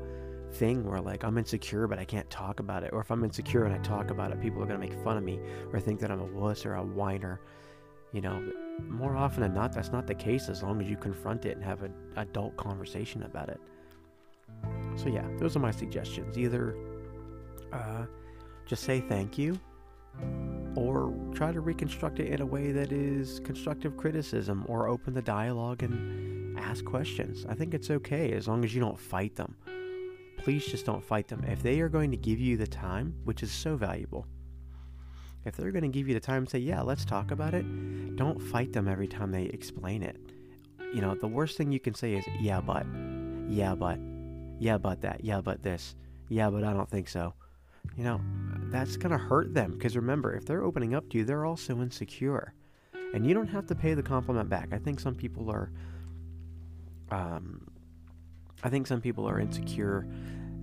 thing 0.53 0.85
where 0.85 1.01
like 1.01 1.25
I'm 1.25 1.39
insecure 1.39 1.87
but 1.87 1.99
I 1.99 2.05
can't 2.05 2.29
talk 2.31 2.61
about 2.61 2.83
it 2.83 2.91
or 2.93 3.01
if 3.01 3.11
I'm 3.11 3.25
insecure 3.25 3.65
and 3.65 3.75
I 3.75 3.79
talk 3.79 4.11
about 4.11 4.33
it 4.33 4.41
people 4.41 4.63
are 4.63 4.67
going 4.67 4.81
to 4.81 4.87
make 4.87 4.99
fun 5.05 5.17
of 5.17 5.23
me 5.23 5.41
or 5.73 5.81
think 5.81 6.01
that 6.01 6.11
I'm 6.11 6.21
a 6.21 6.25
wuss 6.25 6.65
or 6.65 6.75
a 6.75 6.83
whiner 6.83 7.41
you 8.17 8.23
know, 8.23 8.43
more 8.89 9.15
often 9.15 9.43
than 9.43 9.53
not, 9.53 9.75
that's 9.75 9.93
not 9.93 10.07
the 10.07 10.15
case 10.15 10.49
as 10.49 10.63
long 10.63 10.81
as 10.81 10.89
you 10.89 10.97
confront 10.97 11.45
it 11.45 11.55
and 11.55 11.63
have 11.63 11.83
an 11.83 11.93
adult 12.17 12.57
conversation 12.57 13.23
about 13.25 13.51
it. 13.51 13.61
So, 14.97 15.09
yeah, 15.09 15.27
those 15.39 15.55
are 15.55 15.59
my 15.59 15.71
suggestions. 15.71 16.39
Either 16.39 16.75
uh, 17.75 18.07
just 18.65 18.85
say 18.85 19.01
thank 19.01 19.37
you 19.37 19.61
or 20.77 21.13
try 21.35 21.53
to 21.53 21.61
reconstruct 21.61 22.19
it 22.19 22.33
in 22.33 22.41
a 22.41 22.47
way 22.47 22.73
that 22.73 22.91
is 22.91 23.39
constructive 23.41 23.99
criticism 23.99 24.65
or 24.67 24.89
open 24.89 25.13
the 25.13 25.21
dialogue 25.21 25.83
and 25.83 26.59
ask 26.59 26.83
questions. 26.87 27.45
I 27.47 27.55
think 27.55 27.75
it's 27.75 27.91
okay 27.91 28.33
as 28.33 28.49
long 28.49 28.65
as 28.65 28.75
you 28.75 28.81
don't 28.81 28.99
fight 28.99 29.37
them. 29.37 29.55
Please 30.39 30.65
just 30.65 30.87
don't 30.87 31.05
fight 31.05 31.29
them. 31.29 31.45
If 31.47 31.63
they 31.63 31.81
are 31.81 31.91
going 31.91 32.11
to 32.13 32.17
give 32.17 32.41
you 32.41 32.57
the 32.57 32.67
time, 32.67 33.15
which 33.25 33.43
is 33.43 33.53
so 33.53 33.77
valuable, 33.77 34.27
if 35.47 35.57
they're 35.57 35.71
going 35.71 35.83
to 35.83 35.89
give 35.89 36.09
you 36.09 36.15
the 36.15 36.21
time 36.21 36.39
and 36.39 36.49
say, 36.49 36.59
yeah, 36.59 36.83
let's 36.83 37.05
talk 37.05 37.31
about 37.31 37.55
it, 37.55 37.65
don't 38.17 38.41
fight 38.41 38.73
them 38.73 38.89
every 38.89 39.07
time 39.07 39.31
they 39.31 39.45
explain 39.45 40.03
it. 40.03 40.17
you 40.95 41.01
know, 41.01 41.15
the 41.15 41.27
worst 41.27 41.57
thing 41.57 41.73
you 41.73 41.81
can 41.81 41.95
say 41.95 42.15
is, 42.15 42.25
yeah, 42.41 42.61
but, 42.61 42.87
yeah, 43.49 43.75
but, 43.75 43.99
yeah, 44.59 44.79
but 44.79 45.01
that, 45.03 45.23
yeah, 45.23 45.41
but 45.41 45.63
this, 45.63 45.95
yeah, 46.29 46.49
but 46.49 46.65
I 46.65 46.73
don't 46.73 46.89
think 46.89 47.09
so. 47.09 47.35
You 47.97 48.05
know, 48.05 48.21
that's 48.71 48.97
going 48.97 49.13
to 49.13 49.19
hurt 49.19 49.53
them 49.55 49.73
because 49.73 49.97
remember, 49.97 50.35
if 50.35 50.47
they're 50.47 50.63
opening 50.65 50.95
up 50.95 51.09
to 51.11 51.19
you, 51.19 51.25
they're 51.25 51.45
also 51.45 51.81
insecure. 51.83 52.55
And 53.15 53.27
you 53.27 53.35
don't 53.35 53.47
have 53.49 53.67
to 53.67 53.75
pay 53.75 53.95
the 53.95 54.03
compliment 54.03 54.49
back. 54.49 54.69
I 54.73 54.79
think 54.79 55.01
some 55.01 55.15
people 55.15 55.51
are, 55.51 55.71
um, 57.11 57.67
I 58.63 58.69
think 58.69 58.87
some 58.87 59.01
people 59.01 59.29
are 59.29 59.39
insecure 59.39 60.07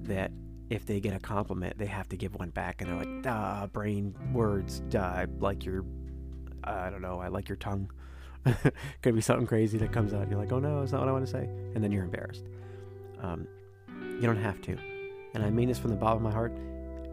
that 0.04 0.32
if 0.70 0.86
they 0.86 1.00
get 1.00 1.16
a 1.16 1.20
compliment, 1.20 1.78
they 1.78 1.86
have 1.86 2.10
to 2.10 2.18
give 2.18 2.36
one 2.36 2.50
back, 2.50 2.82
and 2.82 2.90
they're 2.90 2.98
like, 2.98 3.24
"Duh, 3.24 3.68
brain 3.68 4.16
words, 4.34 4.82
duh, 4.90 5.26
like 5.40 5.64
your, 5.66 5.86
I 6.64 6.90
don't 6.90 7.02
know, 7.02 7.20
I 7.20 7.28
like 7.28 7.50
your 7.50 7.58
tongue." 7.58 7.92
Could 9.02 9.16
be 9.16 9.22
something 9.22 9.48
crazy 9.48 9.78
that 9.78 9.92
comes 9.92 10.14
out. 10.14 10.30
You're 10.30 10.40
like, 10.40 10.52
"Oh 10.52 10.60
no, 10.60 10.82
it's 10.82 10.92
not 10.92 11.02
what 11.02 11.10
I 11.10 11.12
want 11.12 11.26
to 11.26 11.32
say," 11.32 11.44
and 11.76 11.84
then 11.84 11.92
you're 11.92 12.04
embarrassed. 12.04 12.46
Um, 13.22 13.48
you 13.88 14.22
don't 14.22 14.42
have 14.42 14.62
to, 14.64 14.78
and 15.34 15.44
I 15.44 15.50
mean 15.50 15.70
this 15.70 15.80
from 15.80 15.92
the 15.92 15.96
bottom 15.96 16.18
of 16.18 16.24
my 16.24 16.32
heart. 16.32 16.54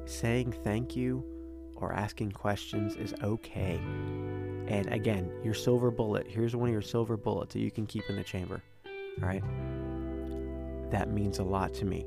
Saying 0.06 0.52
thank 0.64 0.96
you 0.96 1.24
or 1.76 1.92
asking 1.92 2.32
questions 2.32 2.96
is 2.96 3.14
okay. 3.22 3.80
And 4.66 4.86
again, 4.92 5.32
your 5.42 5.54
silver 5.54 5.90
bullet. 5.90 6.26
Here's 6.28 6.54
one 6.54 6.68
of 6.68 6.72
your 6.72 6.82
silver 6.82 7.16
bullets 7.16 7.54
that 7.54 7.60
you 7.60 7.70
can 7.70 7.86
keep 7.86 8.08
in 8.08 8.16
the 8.16 8.24
chamber. 8.24 8.62
All 9.22 9.28
right. 9.28 9.42
That 10.90 11.10
means 11.10 11.38
a 11.38 11.44
lot 11.44 11.72
to 11.74 11.84
me. 11.84 12.06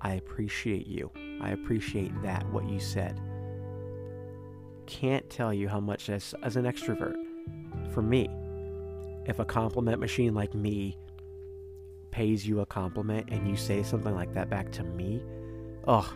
I 0.00 0.14
appreciate 0.14 0.86
you. 0.86 1.10
I 1.40 1.50
appreciate 1.50 2.12
that, 2.22 2.46
what 2.50 2.68
you 2.68 2.78
said. 2.78 3.20
Can't 4.86 5.28
tell 5.30 5.52
you 5.52 5.68
how 5.68 5.80
much, 5.80 6.08
as, 6.10 6.34
as 6.42 6.56
an 6.56 6.64
extrovert, 6.64 7.16
for 7.92 8.02
me, 8.02 8.28
if 9.26 9.38
a 9.38 9.44
compliment 9.44 10.00
machine 10.00 10.34
like 10.34 10.54
me 10.54 10.98
pays 12.10 12.46
you 12.46 12.60
a 12.60 12.66
compliment 12.66 13.28
and 13.30 13.48
you 13.48 13.56
say 13.56 13.82
something 13.82 14.14
like 14.14 14.32
that 14.34 14.50
back 14.50 14.70
to 14.72 14.84
me, 14.84 15.22
oh, 15.86 16.12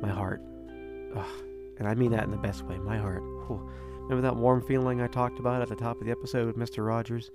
my 0.00 0.10
heart. 0.10 0.40
Oh, 1.14 1.42
and 1.78 1.86
I 1.86 1.94
mean 1.94 2.10
that 2.12 2.24
in 2.24 2.30
the 2.30 2.36
best 2.36 2.62
way, 2.62 2.78
my 2.78 2.96
heart. 2.96 3.22
Oh, 3.22 3.60
remember 4.02 4.22
that 4.22 4.36
warm 4.36 4.62
feeling 4.62 5.00
I 5.00 5.06
talked 5.06 5.38
about 5.38 5.62
at 5.62 5.68
the 5.68 5.76
top 5.76 6.00
of 6.00 6.06
the 6.06 6.12
episode 6.12 6.46
with 6.46 6.56
Mr. 6.56 6.86
Rogers? 6.86 7.30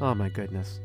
Oh 0.00 0.14
my 0.14 0.28
goodness 0.28 0.80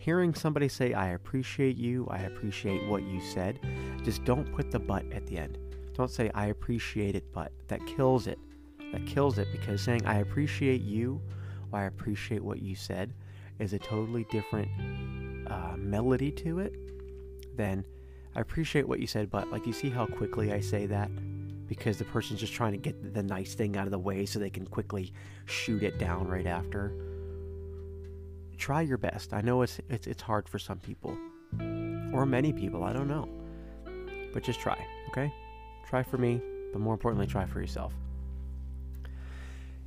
hearing 0.00 0.34
somebody 0.34 0.66
say, 0.66 0.94
I 0.94 1.10
appreciate 1.10 1.76
you, 1.76 2.08
I 2.10 2.20
appreciate 2.20 2.88
what 2.88 3.02
you 3.02 3.20
said, 3.20 3.60
just 4.02 4.24
don't 4.24 4.50
put 4.54 4.70
the 4.70 4.78
but 4.78 5.04
at 5.12 5.26
the 5.26 5.36
end. 5.36 5.58
Don't 6.00 6.10
say, 6.10 6.30
I 6.34 6.46
appreciate 6.46 7.14
it, 7.14 7.30
but. 7.30 7.52
That 7.68 7.86
kills 7.86 8.26
it. 8.26 8.38
That 8.90 9.06
kills 9.06 9.36
it 9.36 9.48
because 9.52 9.82
saying, 9.82 10.06
I 10.06 10.20
appreciate 10.20 10.80
you, 10.80 11.20
or 11.70 11.80
I 11.80 11.84
appreciate 11.84 12.42
what 12.42 12.62
you 12.62 12.74
said, 12.74 13.12
is 13.58 13.74
a 13.74 13.78
totally 13.78 14.24
different 14.30 14.70
uh, 15.46 15.76
melody 15.76 16.30
to 16.30 16.60
it 16.60 16.74
than, 17.54 17.84
I 18.34 18.40
appreciate 18.40 18.88
what 18.88 18.98
you 18.98 19.06
said, 19.06 19.30
but. 19.30 19.50
Like, 19.52 19.66
you 19.66 19.74
see 19.74 19.90
how 19.90 20.06
quickly 20.06 20.54
I 20.54 20.60
say 20.60 20.86
that? 20.86 21.10
Because 21.68 21.98
the 21.98 22.06
person's 22.06 22.40
just 22.40 22.54
trying 22.54 22.72
to 22.72 22.78
get 22.78 23.12
the 23.12 23.22
nice 23.22 23.52
thing 23.54 23.76
out 23.76 23.84
of 23.84 23.90
the 23.90 23.98
way 23.98 24.24
so 24.24 24.38
they 24.38 24.48
can 24.48 24.64
quickly 24.64 25.12
shoot 25.44 25.82
it 25.82 25.98
down 25.98 26.26
right 26.28 26.46
after 26.46 26.94
try 28.56 28.80
your 28.80 28.98
best. 28.98 29.32
I 29.32 29.40
know 29.40 29.62
it's 29.62 29.80
it's 29.88 30.06
it's 30.06 30.20
hard 30.20 30.46
for 30.46 30.58
some 30.58 30.78
people 30.80 31.16
or 32.12 32.26
many 32.26 32.52
people, 32.52 32.84
I 32.84 32.92
don't 32.92 33.08
know. 33.08 33.26
But 34.34 34.42
just 34.42 34.60
try, 34.60 34.78
okay? 35.08 35.32
Try 35.90 36.04
for 36.04 36.18
me, 36.18 36.40
but 36.72 36.80
more 36.80 36.94
importantly, 36.94 37.26
try 37.26 37.44
for 37.44 37.60
yourself. 37.60 37.92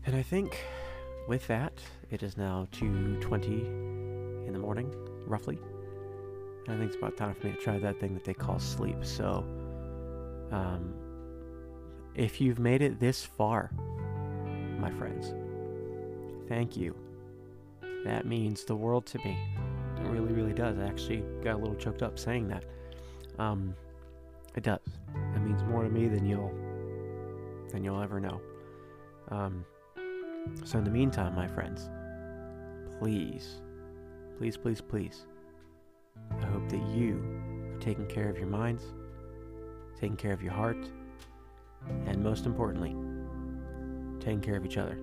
And 0.06 0.16
I 0.16 0.22
think 0.22 0.60
with 1.28 1.48
that, 1.48 1.74
it 2.12 2.22
is 2.22 2.38
now 2.38 2.68
2:20 2.74 3.66
in 4.46 4.52
the 4.52 4.60
morning, 4.60 4.94
roughly. 5.26 5.58
And 6.68 6.76
I 6.76 6.78
think 6.78 6.92
it's 6.92 6.98
about 6.98 7.16
time 7.16 7.34
for 7.34 7.48
me 7.48 7.54
to 7.54 7.60
try 7.60 7.80
that 7.80 8.00
thing 8.00 8.14
that 8.14 8.26
they 8.26 8.34
call 8.34 8.60
sleep. 8.60 9.04
So, 9.04 9.46
um, 10.52 10.94
if 12.16 12.42
you've 12.42 12.60
made 12.60 12.82
it 12.82 13.00
this 13.00 13.24
far, 13.24 13.72
my 14.78 14.92
friends, 14.92 15.34
thank 16.50 16.76
you 16.76 16.96
that 18.04 18.26
means 18.26 18.66
the 18.66 18.76
world 18.76 19.06
to 19.08 19.18
me. 19.20 19.38
It 19.98 20.08
really, 20.10 20.34
really 20.34 20.54
does. 20.54 20.78
I 20.78 20.84
actually 20.84 21.24
got 21.42 21.56
a 21.56 21.58
little 21.58 21.76
choked 21.76 22.04
up 22.04 22.20
saying 22.20 22.50
that. 22.50 22.66
Um, 23.40 23.74
it 24.56 24.64
does. 24.64 24.82
More 25.74 25.82
to 25.82 25.90
me 25.90 26.08
than 26.08 26.24
you'll 26.24 26.54
than 27.72 27.84
you'll 27.84 28.00
ever 28.00 28.20
know. 28.20 28.40
Um, 29.30 29.66
so 30.64 30.78
in 30.78 30.84
the 30.84 30.92
meantime, 30.92 31.34
my 31.34 31.48
friends, 31.48 31.90
please, 33.00 33.56
please, 34.38 34.56
please, 34.56 34.82
please, 34.82 35.26
I 36.40 36.46
hope 36.46 36.70
that 36.70 36.82
you 36.96 37.18
are 37.74 37.80
taking 37.80 38.06
care 38.06 38.30
of 38.30 38.38
your 38.38 38.46
minds, 38.46 38.84
taking 40.00 40.16
care 40.16 40.32
of 40.32 40.44
your 40.44 40.54
heart, 40.54 40.78
and 42.06 42.24
most 42.24 42.46
importantly, 42.46 42.96
taking 44.20 44.42
care 44.42 44.58
of 44.58 44.68
each 44.68 44.78
other. 44.78 45.00